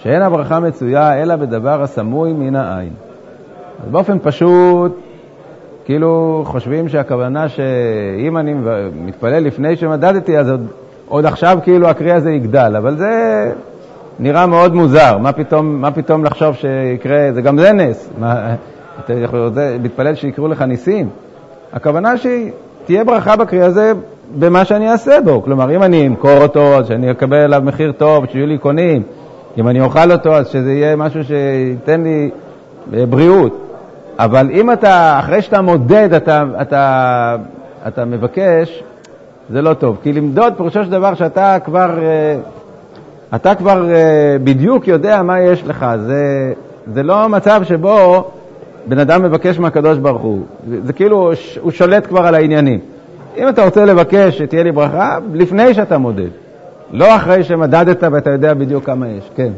שאין 0.08 0.22
הברכה 0.22 0.60
מצויה 0.60 1.22
אלא 1.22 1.36
בדבר 1.36 1.82
הסמוי 1.82 2.32
מן 2.32 2.56
העין. 2.56 2.92
אז 3.84 3.90
באופן 3.90 4.18
פשוט, 4.22 4.98
כאילו 5.84 6.42
חושבים 6.46 6.88
שהכוונה 6.88 7.48
שאם 7.48 8.38
אני 8.38 8.54
מתפלל 8.94 9.38
לפני 9.38 9.76
שמדדתי, 9.76 10.38
אז 10.38 10.50
עוד, 10.50 10.66
עוד 11.08 11.26
עכשיו 11.26 11.58
כאילו 11.62 11.88
הקרי 11.88 12.12
הזה 12.12 12.30
יגדל, 12.30 12.74
אבל 12.78 12.96
זה 12.96 13.12
נראה 14.18 14.46
מאוד 14.46 14.74
מוזר. 14.74 15.18
מה 15.18 15.32
פתאום, 15.32 15.80
מה 15.80 15.90
פתאום 15.90 16.24
לחשוב 16.24 16.54
שיקרה, 16.54 17.32
זה 17.32 17.42
גם 17.42 17.58
זה 17.58 17.72
נס. 17.72 18.10
מה, 18.18 18.54
אתה 19.04 19.14
יכול 19.14 19.50
להתפלל 19.82 20.14
שיקרו 20.14 20.48
לך 20.48 20.62
ניסים. 20.62 21.08
הכוונה 21.72 22.14
שתהיה 22.16 23.04
ברכה 23.04 23.36
בקרי 23.36 23.62
הזה 23.62 23.92
במה 24.38 24.64
שאני 24.64 24.90
אעשה 24.90 25.20
בו. 25.24 25.42
כלומר, 25.42 25.76
אם 25.76 25.82
אני 25.82 26.06
אמכור 26.06 26.42
אותו, 26.42 26.84
שאני 26.84 27.10
אקבל 27.10 27.36
עליו 27.36 27.62
מחיר 27.64 27.92
טוב, 27.92 28.26
שיהיו 28.26 28.46
לי 28.46 28.58
קונים. 28.58 29.02
אם 29.58 29.68
אני 29.68 29.80
אוכל 29.80 30.12
אותו, 30.12 30.34
אז 30.34 30.48
שזה 30.48 30.72
יהיה 30.72 30.96
משהו 30.96 31.24
שייתן 31.24 32.02
לי 32.02 32.30
אה, 32.94 33.06
בריאות. 33.06 33.64
אבל 34.18 34.50
אם 34.50 34.72
אתה, 34.72 35.18
אחרי 35.18 35.42
שאתה 35.42 35.60
מודד, 35.60 36.14
אתה, 36.14 36.44
אתה, 36.62 37.36
אתה 37.88 38.04
מבקש, 38.04 38.82
זה 39.50 39.62
לא 39.62 39.74
טוב. 39.74 39.96
כי 40.02 40.12
למדוד, 40.12 40.52
פירושו 40.56 40.84
של 40.84 40.90
דבר 40.90 41.14
שאתה 41.14 41.56
כבר, 41.64 41.98
אה, 42.02 42.36
אתה 43.34 43.54
כבר 43.54 43.90
אה, 43.94 44.36
בדיוק 44.44 44.88
יודע 44.88 45.22
מה 45.22 45.40
יש 45.40 45.64
לך. 45.66 45.86
זה, 46.06 46.52
זה 46.94 47.02
לא 47.02 47.28
מצב 47.28 47.60
שבו 47.64 48.24
בן 48.86 48.98
אדם 48.98 49.22
מבקש 49.22 49.58
מהקדוש 49.58 49.98
ברוך 49.98 50.22
הוא. 50.22 50.42
זה, 50.68 50.76
זה 50.84 50.92
כאילו, 50.92 51.32
הוא 51.60 51.70
שולט 51.70 52.06
כבר 52.06 52.26
על 52.26 52.34
העניינים. 52.34 52.80
אם 53.36 53.48
אתה 53.48 53.64
רוצה 53.64 53.84
לבקש 53.84 54.38
שתהיה 54.38 54.62
לי 54.62 54.72
ברכה, 54.72 55.18
לפני 55.32 55.74
שאתה 55.74 55.98
מודד. 55.98 56.47
לא 56.92 57.16
אחרי 57.16 57.44
שמדדת 57.44 58.02
ואתה 58.12 58.30
יודע 58.30 58.54
בדיוק 58.54 58.84
כמה 58.84 59.08
יש. 59.08 59.30
כן. 59.34 59.52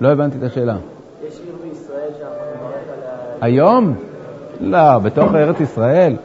לא 0.00 0.08
הבנתי 0.08 0.38
את 0.38 0.42
השאלה. 0.42 0.76
יש 1.26 1.40
עיר 1.44 1.54
בישראל 1.62 2.08
שאנחנו 2.18 2.42
נברך 2.54 2.74
עליה... 2.96 3.36
היום? 3.40 3.94
לא, 4.60 4.98
בתוך 4.98 5.34
ארץ 5.34 5.60
ישראל. 5.60 6.16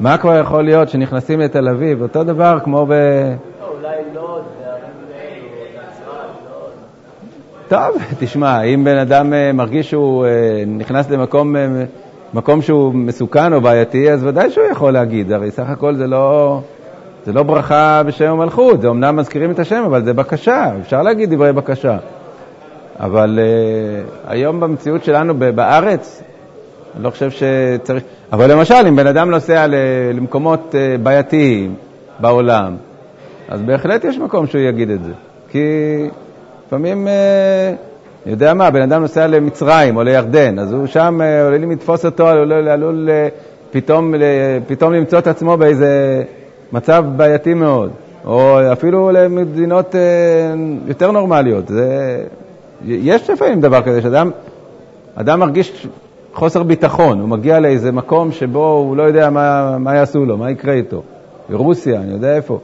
מה 0.00 0.18
כבר 0.18 0.40
יכול 0.40 0.64
להיות 0.64 0.88
שנכנסים 0.88 1.40
לתל 1.40 1.68
אביב? 1.68 2.02
אותו 2.02 2.24
דבר 2.24 2.58
כמו 2.64 2.86
ב... 2.86 2.92
אולי 3.62 3.96
לוד. 4.14 4.44
טוב, 7.68 7.96
תשמע, 8.18 8.62
אם 8.62 8.84
בן 8.84 8.98
אדם 8.98 9.32
אה, 9.32 9.52
מרגיש 9.52 9.90
שהוא 9.90 10.26
אה, 10.26 10.64
נכנס 10.66 11.10
למקום 11.10 11.56
אה, 11.56 11.84
מקום 12.34 12.62
שהוא 12.62 12.94
מסוכן 12.94 13.52
או 13.52 13.60
בעייתי, 13.60 14.10
אז 14.10 14.24
ודאי 14.24 14.50
שהוא 14.50 14.66
יכול 14.70 14.92
להגיד. 14.92 15.32
הרי 15.32 15.50
סך 15.50 15.70
הכל 15.70 15.94
זה 15.94 16.06
לא, 16.06 16.60
זה 17.26 17.32
לא 17.32 17.42
ברכה 17.42 18.02
בשם 18.06 18.30
המלכות, 18.30 18.80
זה 18.80 18.88
אמנם 18.88 19.16
מזכירים 19.16 19.50
את 19.50 19.58
השם, 19.58 19.82
אבל 19.86 20.04
זה 20.04 20.12
בקשה, 20.12 20.70
אפשר 20.80 21.02
להגיד 21.02 21.34
דברי 21.34 21.52
בקשה. 21.52 21.96
אבל 23.00 23.38
uh, 23.38 24.30
היום 24.30 24.60
במציאות 24.60 25.04
שלנו 25.04 25.34
בארץ, 25.34 26.22
אני 26.96 27.04
לא 27.04 27.10
חושב 27.10 27.30
שצריך... 27.30 28.04
אבל 28.32 28.52
למשל, 28.52 28.86
אם 28.88 28.96
בן 28.96 29.06
אדם 29.06 29.30
נוסע 29.30 29.66
למקומות 30.12 30.74
uh, 30.74 31.02
בעייתיים 31.02 31.74
בעולם, 32.20 32.76
אז 33.48 33.62
בהחלט 33.62 34.04
יש 34.04 34.18
מקום 34.18 34.46
שהוא 34.46 34.60
יגיד 34.60 34.90
את 34.90 35.04
זה. 35.04 35.12
כי 35.50 35.58
לפעמים, 36.66 37.06
uh, 37.06 37.10
אני 38.24 38.32
יודע 38.32 38.54
מה, 38.54 38.70
בן 38.70 38.82
אדם 38.82 39.02
נוסע 39.02 39.26
למצרים 39.26 39.96
או 39.96 40.02
לירדן, 40.02 40.58
אז 40.58 40.72
הוא 40.72 40.86
שם, 40.86 41.20
uh, 41.20 41.46
עלולים 41.46 41.70
לתפוס 41.70 42.04
אותו, 42.04 42.28
עלול, 42.28 42.68
עלול 42.68 43.08
uh, 43.08 43.30
פתאום, 43.72 44.14
פתאום 44.66 44.92
למצוא 44.92 45.18
את 45.18 45.26
עצמו 45.26 45.56
באיזה 45.56 46.22
מצב 46.72 47.04
בעייתי 47.16 47.54
מאוד. 47.54 47.90
או 48.24 48.72
אפילו 48.72 49.10
למדינות 49.10 49.94
יותר 50.86 51.10
נורמליות. 51.10 51.68
זה, 51.68 52.18
יש 52.84 53.30
לפעמים 53.30 53.60
דבר 53.60 53.82
כזה, 53.82 54.02
שאדם 54.02 54.30
אדם 55.14 55.40
מרגיש 55.40 55.86
חוסר 56.34 56.62
ביטחון, 56.62 57.20
הוא 57.20 57.28
מגיע 57.28 57.60
לאיזה 57.60 57.92
מקום 57.92 58.32
שבו 58.32 58.66
הוא 58.66 58.96
לא 58.96 59.02
יודע 59.02 59.30
מה, 59.30 59.78
מה 59.78 59.94
יעשו 59.94 60.24
לו, 60.24 60.36
מה 60.36 60.50
יקרה 60.50 60.72
איתו. 60.72 61.02
ברוסיה, 61.48 62.00
אני 62.00 62.12
יודע 62.12 62.36
איפה. 62.36 62.58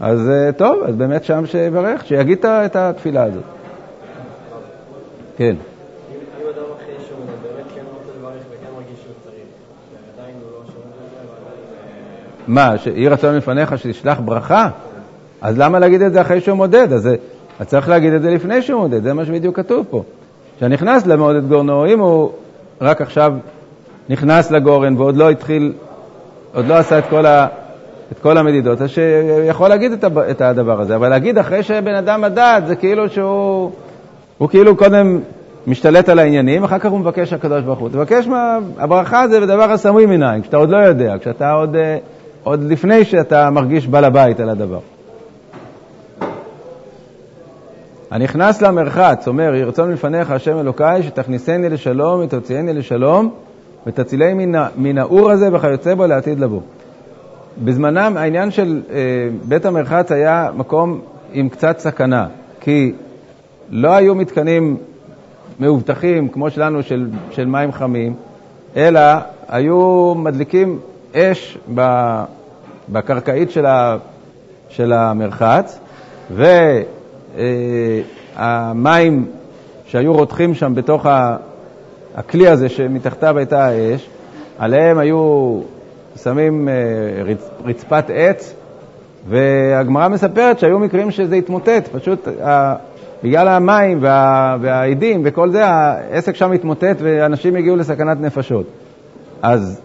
אז 0.00 0.30
אה, 0.30 0.52
טוב, 0.52 0.76
אז 0.86 0.94
באמת 0.96 1.24
שם 1.24 1.46
שיברך, 1.46 2.06
שיגיד 2.06 2.46
את 2.46 2.76
התפילה 2.76 3.22
הזאת. 3.22 3.42
כן. 5.36 5.56
מה, 12.46 12.74
יהי 12.86 13.08
רצון 13.08 13.36
מפניך 13.36 13.78
שתשלח 13.78 14.20
ברכה? 14.20 14.68
אז 15.40 15.58
למה 15.58 15.78
להגיד 15.78 16.02
את 16.02 16.12
זה 16.12 16.20
אחרי 16.20 16.40
שהוא 16.40 16.56
מודד? 16.56 16.92
אז 16.92 17.08
צריך 17.66 17.88
להגיד 17.88 18.12
את 18.12 18.22
זה 18.22 18.30
לפני 18.30 18.62
שהוא 18.62 18.80
מודד, 18.80 19.02
זה 19.02 19.14
מה 19.14 19.24
שבדיוק 19.24 19.56
כתוב 19.56 19.86
פה. 19.90 20.02
כשנכנס 20.56 21.06
למודד 21.06 21.48
גורנו, 21.48 21.86
אם 21.86 22.00
הוא 22.00 22.32
רק 22.80 23.00
עכשיו 23.00 23.32
נכנס 24.08 24.50
לגורן 24.50 24.96
ועוד 24.96 25.16
לא 25.16 25.30
התחיל, 25.30 25.72
עוד 26.54 26.66
לא 26.66 26.74
עשה 26.74 26.98
את 26.98 27.04
כל, 27.10 27.26
ה, 27.26 27.46
את 28.12 28.18
כל 28.18 28.38
המדידות, 28.38 28.82
אז 28.82 28.90
שיכול 28.90 29.68
להגיד 29.68 29.92
את, 29.92 30.04
את 30.30 30.40
הדבר 30.40 30.80
הזה. 30.80 30.96
אבל 30.96 31.08
להגיד 31.08 31.38
אחרי 31.38 31.62
שבן 31.62 31.94
אדם 31.94 32.20
מדד, 32.20 32.62
זה 32.66 32.76
כאילו 32.76 33.08
שהוא, 33.08 33.70
הוא 34.42 34.48
כאילו 34.48 34.76
קודם 34.76 35.20
משתלט 35.66 36.08
על 36.08 36.18
העניינים, 36.18 36.64
אחר 36.64 36.78
כך 36.78 36.90
הוא 36.90 36.98
מבקש 36.98 37.30
שהקדוש 37.30 37.62
ברוך 37.64 37.78
הוא. 37.78 37.88
תבקש 37.88 38.26
מה, 38.26 38.58
הברכה 38.78 39.28
זה 39.28 39.40
בדבר 39.40 39.72
הסמוי 39.72 40.06
מן 40.06 40.40
כשאתה 40.40 40.56
עוד 40.56 40.70
לא 40.70 40.76
יודע, 40.76 41.14
כשאתה 41.20 41.52
עוד, 41.52 41.76
אה, 41.76 41.98
עוד 42.42 42.62
לפני 42.62 43.04
שאתה 43.04 43.50
מרגיש 43.50 43.86
בעל 43.86 44.04
הבית 44.04 44.40
על 44.40 44.48
הדבר. 44.48 44.78
הנכנס 48.10 48.62
למרחץ, 48.62 49.28
אומר, 49.28 49.54
ירצון 49.54 49.90
מלפניך 49.90 50.30
השם 50.30 50.58
אלוקיי, 50.58 51.02
שתכניסני 51.02 51.68
לשלום 51.68 52.20
ותוציאני 52.20 52.72
לשלום, 52.72 53.30
ותצילי 53.86 54.34
מן 54.76 54.98
האור 54.98 55.30
הזה 55.30 55.48
וכיוצא 55.52 55.94
בו 55.94 56.06
לעתיד 56.06 56.40
לבוא. 56.40 56.60
בזמנם 57.64 58.16
העניין 58.16 58.50
של 58.50 58.82
אה, 58.90 58.98
בית 59.44 59.66
המרחץ 59.66 60.12
היה 60.12 60.48
מקום 60.56 61.00
עם 61.32 61.48
קצת 61.48 61.78
סכנה, 61.78 62.26
כי 62.60 62.92
לא 63.72 63.90
היו 63.94 64.14
מתקנים 64.14 64.76
מאובטחים 65.60 66.28
כמו 66.28 66.50
שלנו 66.50 66.82
של, 66.82 67.10
של 67.30 67.46
מים 67.46 67.72
חמים, 67.72 68.14
אלא 68.76 69.00
היו 69.48 70.14
מדליקים 70.16 70.78
אש 71.14 71.58
בקרקעית 72.88 73.50
של, 73.50 73.66
ה, 73.66 73.96
של 74.68 74.92
המרחץ, 74.92 75.78
ו... 76.30 76.44
אה, 78.36 78.72
שהיו 79.86 80.12
רותחים 80.12 80.54
שם 80.54 80.74
בתוך 80.74 81.06
הכלי 82.14 82.48
הזה 82.48 82.68
שמתחתיו 82.68 83.38
הייתה 83.38 83.66
האש, 83.66 84.08
עליהם 84.58 84.98
היו 84.98 85.60
שמים 86.22 86.68
אה, 86.68 86.74
רצפת 87.64 88.04
עץ, 88.14 88.54
והגמרא 89.28 90.08
מספרת 90.08 90.58
שהיו 90.58 90.78
מקרים 90.78 91.10
שזה 91.10 91.34
התמוטט, 91.34 91.88
פשוט 91.92 92.28
בגלל 93.24 93.48
המים 93.48 93.98
וה, 94.00 94.56
והעדים 94.60 95.22
וכל 95.24 95.50
זה, 95.50 95.66
העסק 95.66 96.36
שם 96.36 96.52
התמוטט 96.52 96.96
ואנשים 96.98 97.56
הגיעו 97.56 97.76
לסכנת 97.76 98.20
נפשות. 98.20 98.66
אז 99.42 99.80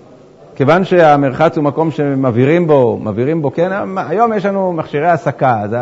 כיוון 0.55 0.83
שהמרחץ 0.83 1.57
הוא 1.57 1.63
מקום 1.63 1.91
שמבהירים 1.91 2.67
בו, 2.67 2.99
מבהירים 3.03 3.41
בו, 3.41 3.53
כן, 3.53 3.71
היום 3.97 4.33
יש 4.33 4.45
לנו 4.45 4.73
מכשירי 4.73 5.07
הסקה, 5.07 5.59
אז 5.61 5.75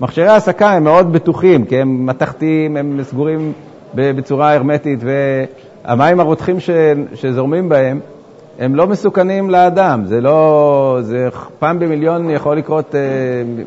מכשירי 0.00 0.28
ההסקה 0.28 0.70
הם 0.70 0.84
מאוד 0.84 1.12
בטוחים, 1.12 1.64
כי 1.64 1.76
הם 1.76 2.06
מתכתיים, 2.06 2.76
הם 2.76 3.00
סגורים 3.02 3.52
בצורה 3.94 4.54
הרמטית, 4.54 5.00
והמים 5.84 6.20
הרותחים 6.20 6.60
ש, 6.60 6.70
שזורמים 7.14 7.68
בהם, 7.68 8.00
הם 8.58 8.74
לא 8.74 8.86
מסוכנים 8.86 9.50
לאדם, 9.50 10.02
זה 10.04 10.20
לא, 10.20 10.98
זה 11.00 11.28
פעם 11.58 11.78
במיליון 11.78 12.30
יכול 12.30 12.56
לקרות 12.56 12.94
אה, 12.94 13.00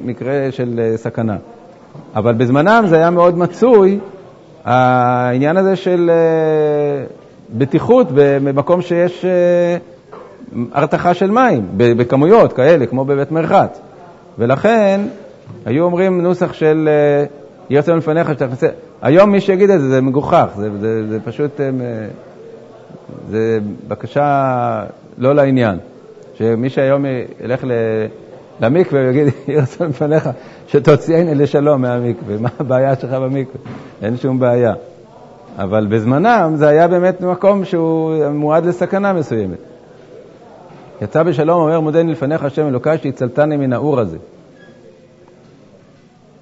מקרה 0.04 0.52
של 0.52 0.80
אה, 0.84 0.98
סכנה. 0.98 1.38
אבל 2.16 2.34
בזמנם 2.34 2.84
זה 2.88 2.96
היה 2.96 3.10
מאוד 3.10 3.38
מצוי, 3.38 4.00
העניין 4.66 5.58
הזה 5.58 5.76
של 5.76 6.12
אה, 6.14 7.06
בטיחות 7.58 8.08
במקום 8.14 8.82
שיש 8.82 9.26
אה, 9.26 9.78
הרתחה 10.72 11.14
של 11.14 11.32
מים, 11.32 11.68
בכמויות 11.78 12.54
כאלה, 12.54 12.86
כמו 12.86 13.06
בבית 13.06 13.32
מרחץ. 13.32 13.82
ולכן 14.38 15.02
היו 15.66 15.84
אומרים 15.84 16.22
נוסח 16.22 16.54
של 16.54 16.90
אה, 16.92 17.26
יוצא 17.70 17.94
מלפניך 17.94 18.28
שאתה 18.28 18.46
נכנס... 18.46 18.64
היום 19.02 19.32
מי 19.32 19.42
שיגיד 19.42 19.70
את 19.70 19.82
זה, 19.82 19.90
זה 19.90 20.02
מגוחך, 20.02 20.48
זה, 20.56 20.70
זה, 20.80 21.08
זה 21.10 21.20
פשוט, 21.20 21.60
זה 23.30 23.60
בקשה 23.88 24.84
לא 25.18 25.36
לעניין. 25.36 25.78
שמי 26.34 26.70
שהיום 26.70 27.06
ילך 27.44 27.64
למקווה 28.62 29.02
ויגיד, 29.02 29.34
יהיה 29.48 29.60
יוצא 29.60 29.86
מלפניך 29.86 30.30
שתוציאני 30.68 31.36
לשלום 31.36 31.82
מהמקווה, 31.82 32.38
מה 32.38 32.50
הבעיה 32.60 32.96
שלך 32.96 33.12
במקווה? 33.12 33.62
אין 34.02 34.18
שום 34.18 34.40
בעיה. 34.40 34.74
אבל 35.58 35.88
בזמנם 35.90 36.54
זה 36.56 36.68
היה 36.68 36.88
באמת 36.88 37.22
מקום 37.22 37.66
שהוא 37.66 38.28
מועד 38.30 38.66
לסכנה 38.66 39.14
מסוימת. 39.14 39.58
יצא 41.02 41.24
בשלום, 41.24 41.62
אומר 41.62 41.80
מודני 41.80 42.12
לפניך 42.12 42.44
השם 42.44 42.68
אלוקיי 42.68 42.98
שהצלתני 42.98 43.58
מן 43.58 43.74
האור 43.74 44.00
הזה. 44.00 44.18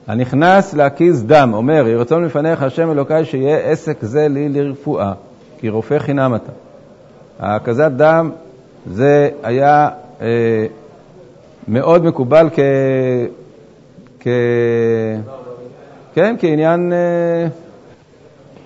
הנכנס 0.08 0.74
להקיז 0.74 1.26
דם, 1.26 1.52
אומר, 1.54 1.88
יהי 1.88 1.96
רצון 1.96 2.24
לפניך 2.24 2.64
השם 2.64 2.92
אלוקיי 2.92 3.26
שיהיה 3.26 3.58
עסק 3.58 3.98
זה 4.02 4.28
לי 4.28 4.50
לרפואה, 4.50 5.14
כי 5.58 5.70
רופא 5.70 6.00
חינם 6.00 6.36
אתה. 6.36 6.52
ההקזת 7.40 7.92
דם 7.92 8.32
זה 8.92 9.30
היה 9.44 9.90
אה, 10.22 10.66
מאוד 11.70 12.06
מקובל 12.06 12.50
כ... 12.50 12.60
כ... 14.20 14.28
כן, 16.14 16.36
כעניין 16.40 16.94
אה, 16.94 17.48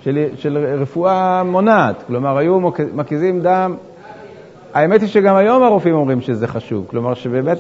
של, 0.04 0.26
של 0.36 0.58
רפואה 0.58 1.44
מונעת. 1.44 1.96
כלומר, 2.08 2.38
היו 2.38 2.60
מקיזים 2.94 3.42
דם. 3.42 3.76
האמת 4.74 5.02
היא 5.02 5.10
שגם 5.10 5.36
היום 5.36 5.64
הרופאים 5.64 5.96
אומרים 5.96 6.22
שזה 6.22 6.48
חשוב. 6.48 6.86
כלומר, 6.88 7.14
שבאמת... 7.14 7.58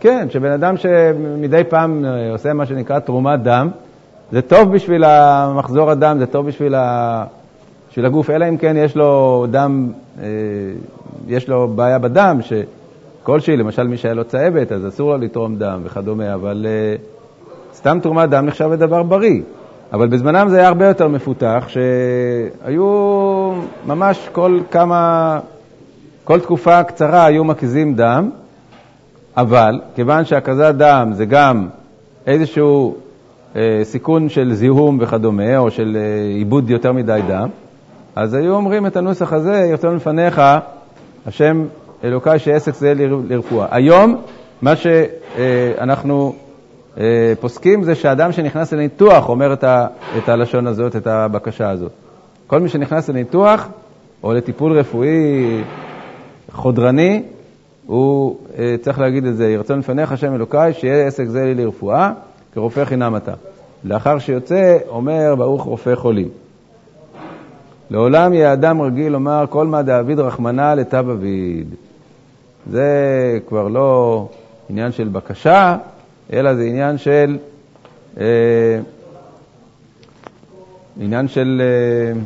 כן, 0.00 0.26
שבן 0.30 0.50
אדם 0.50 0.76
שמדי 0.76 1.62
פעם 1.68 2.04
אה, 2.04 2.32
עושה 2.32 2.52
מה 2.52 2.66
שנקרא 2.66 2.98
תרומת 2.98 3.42
דם, 3.42 3.70
זה 4.32 4.42
טוב 4.42 4.72
בשביל 4.72 5.04
מחזור 5.54 5.90
הדם, 5.90 6.16
זה 6.18 6.26
טוב 6.26 6.46
בשביל, 6.46 6.74
ה... 6.74 7.24
בשביל 7.90 8.06
הגוף, 8.06 8.30
אלא 8.30 8.48
אם 8.48 8.56
כן 8.56 8.76
יש 8.76 8.96
לו 8.96 9.46
דם, 9.50 9.92
אה, 10.22 10.26
יש 11.28 11.48
לו 11.48 11.68
בעיה 11.68 11.98
בדם, 11.98 12.38
כלשהי, 13.28 13.56
למשל 13.56 13.86
מי 13.86 13.96
שהיה 13.96 14.14
לו 14.14 14.24
צהבת, 14.24 14.72
אז 14.72 14.88
אסור 14.88 15.10
לו 15.10 15.18
לתרום 15.18 15.56
דם 15.56 15.80
וכדומה, 15.84 16.34
אבל 16.34 16.66
uh, 16.66 17.76
סתם 17.76 17.98
תרומת 18.02 18.30
דם 18.30 18.46
נחשב 18.46 18.70
לדבר 18.72 19.02
בריא. 19.02 19.40
אבל 19.92 20.08
בזמנם 20.08 20.48
זה 20.48 20.58
היה 20.58 20.68
הרבה 20.68 20.86
יותר 20.86 21.08
מפותח, 21.08 21.68
שהיו 21.68 22.84
ממש 23.86 24.28
כל 24.32 24.60
כמה, 24.70 25.38
כל 26.24 26.40
תקופה 26.40 26.82
קצרה 26.82 27.24
היו 27.24 27.44
מקיזים 27.44 27.94
דם, 27.94 28.30
אבל 29.36 29.80
כיוון 29.94 30.24
שהקזת 30.24 30.74
דם 30.78 31.10
זה 31.12 31.24
גם 31.24 31.68
איזשהו 32.26 32.96
אה, 33.56 33.80
סיכון 33.82 34.28
של 34.28 34.54
זיהום 34.54 34.98
וכדומה, 35.00 35.58
או 35.58 35.70
של 35.70 35.96
אה, 36.00 36.34
עיבוד 36.36 36.70
יותר 36.70 36.92
מדי 36.92 37.20
דם, 37.28 37.48
אז 38.16 38.34
היו 38.34 38.54
אומרים 38.54 38.86
את 38.86 38.96
הנוסח 38.96 39.32
הזה, 39.32 39.66
יוצא 39.70 39.88
לפניך, 39.88 40.42
השם 41.26 41.64
אלוקיי 42.04 42.38
שעסק 42.38 42.74
זה 42.74 42.92
לרפואה. 43.28 43.66
היום, 43.70 44.22
מה 44.62 44.76
שאנחנו 44.76 46.34
אה, 46.98 47.32
פוסקים 47.40 47.82
זה 47.82 47.94
שאדם 47.94 48.32
שנכנס 48.32 48.72
לניתוח 48.72 49.28
אומר 49.28 49.52
את 50.18 50.28
הלשון 50.28 50.66
הזאת, 50.66 50.96
את 50.96 51.06
הבקשה 51.06 51.70
הזאת. 51.70 51.92
כל 52.46 52.60
מי 52.60 52.68
שנכנס 52.68 53.08
לניתוח 53.08 53.68
או 54.22 54.32
לטיפול 54.32 54.78
רפואי 54.78 55.62
חודרני, 56.52 57.22
הוא 57.86 58.36
אה, 58.58 58.74
צריך 58.80 58.98
להגיד 59.00 59.24
את 59.26 59.36
זה, 59.36 59.48
ירצון 59.48 59.78
לפניך 59.78 60.12
השם 60.12 60.34
אלוקיי, 60.34 60.72
שיהיה 60.72 61.06
עסק 61.06 61.24
זה 61.24 61.44
לי 61.44 61.54
לרפואה, 61.54 62.12
כרופא 62.54 62.84
חינם 62.84 63.16
אתה. 63.16 63.32
לאחר 63.84 64.18
שיוצא, 64.18 64.78
אומר 64.88 65.34
ברוך 65.34 65.62
רופא 65.62 65.94
חולים. 65.94 66.28
לעולם 67.90 68.34
יהיה 68.34 68.52
אדם 68.52 68.82
רגיל 68.82 69.12
לומר 69.12 69.44
כל 69.50 69.66
מה 69.66 69.82
דאביד 69.82 70.20
רחמנא 70.20 70.74
לטב 70.74 71.10
אביד. 71.10 71.74
זה 72.68 73.38
כבר 73.46 73.68
לא 73.68 74.26
עניין 74.70 74.92
של 74.92 75.08
בקשה, 75.08 75.76
אלא 76.32 76.54
זה 76.54 76.62
עניין 76.62 76.98
של, 76.98 77.38
אה, 78.20 78.24
עניין 81.00 81.28
של 81.28 81.62
אה, 81.64 82.20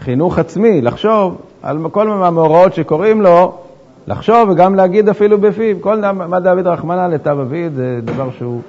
חינוך 0.00 0.38
עצמי, 0.38 0.80
לחשוב 0.80 1.36
על 1.62 1.88
כל 1.92 2.10
המאורעות 2.10 2.74
שקוראים 2.74 3.22
לו, 3.22 3.58
לחשוב 4.06 4.48
וגם 4.48 4.74
להגיד 4.74 5.08
אפילו 5.08 5.38
בפיו. 5.40 5.80
כל 5.80 6.00
מה 6.12 6.40
דוד 6.40 6.66
רחמנא 6.66 7.06
לטב 7.14 7.38
אביד 7.38 7.74
זה 7.74 8.00
דבר 8.04 8.30
שהוא 8.38 8.60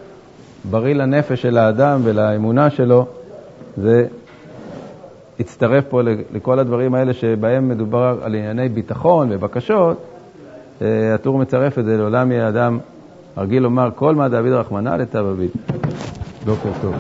בריא 0.70 0.94
לנפש 0.94 1.42
של 1.42 1.58
האדם 1.58 2.02
ולאמונה 2.04 2.70
שלו. 2.70 3.06
זה 3.78 4.06
הצטרף 5.40 5.84
פה 5.90 6.02
לכל 6.34 6.60
הדברים 6.60 6.96
האלה 6.96 7.14
שבהם 7.14 7.70
מדובר 7.70 8.18
על 8.24 8.36
ענייני 8.36 8.70
ביטחון 8.70 9.28
ובקשות. 9.32 10.09
אה, 10.82 11.14
הטור 11.16 11.38
מצרף 11.38 11.80
את 11.80 11.86
זה, 11.86 11.98
לעולם 11.98 12.32
יהיה 12.32 12.50
אדם 12.50 12.80
הרגיל 13.36 13.64
לומר 13.64 13.90
כל 13.96 14.16
מה 14.16 14.30
דוד 14.30 14.52
רחמנא 14.52 14.90
לטב 14.90 15.26
אביד. 15.26 15.52
בוקר 16.46 16.70
טוב. 16.82 16.96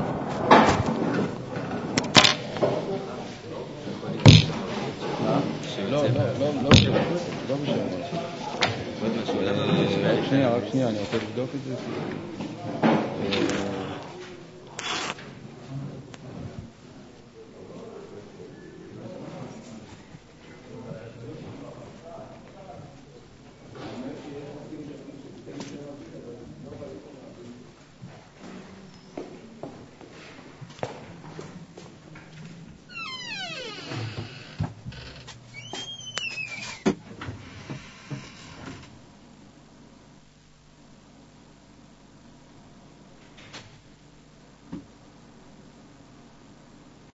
שנייה, 10.30 10.50
רק 10.50 10.64
שנייה, 10.72 10.90
אני 10.90 11.00
רוצה 11.00 11.18
לבדוק 11.18 11.50
את 11.56 11.60
זה. 11.68 11.76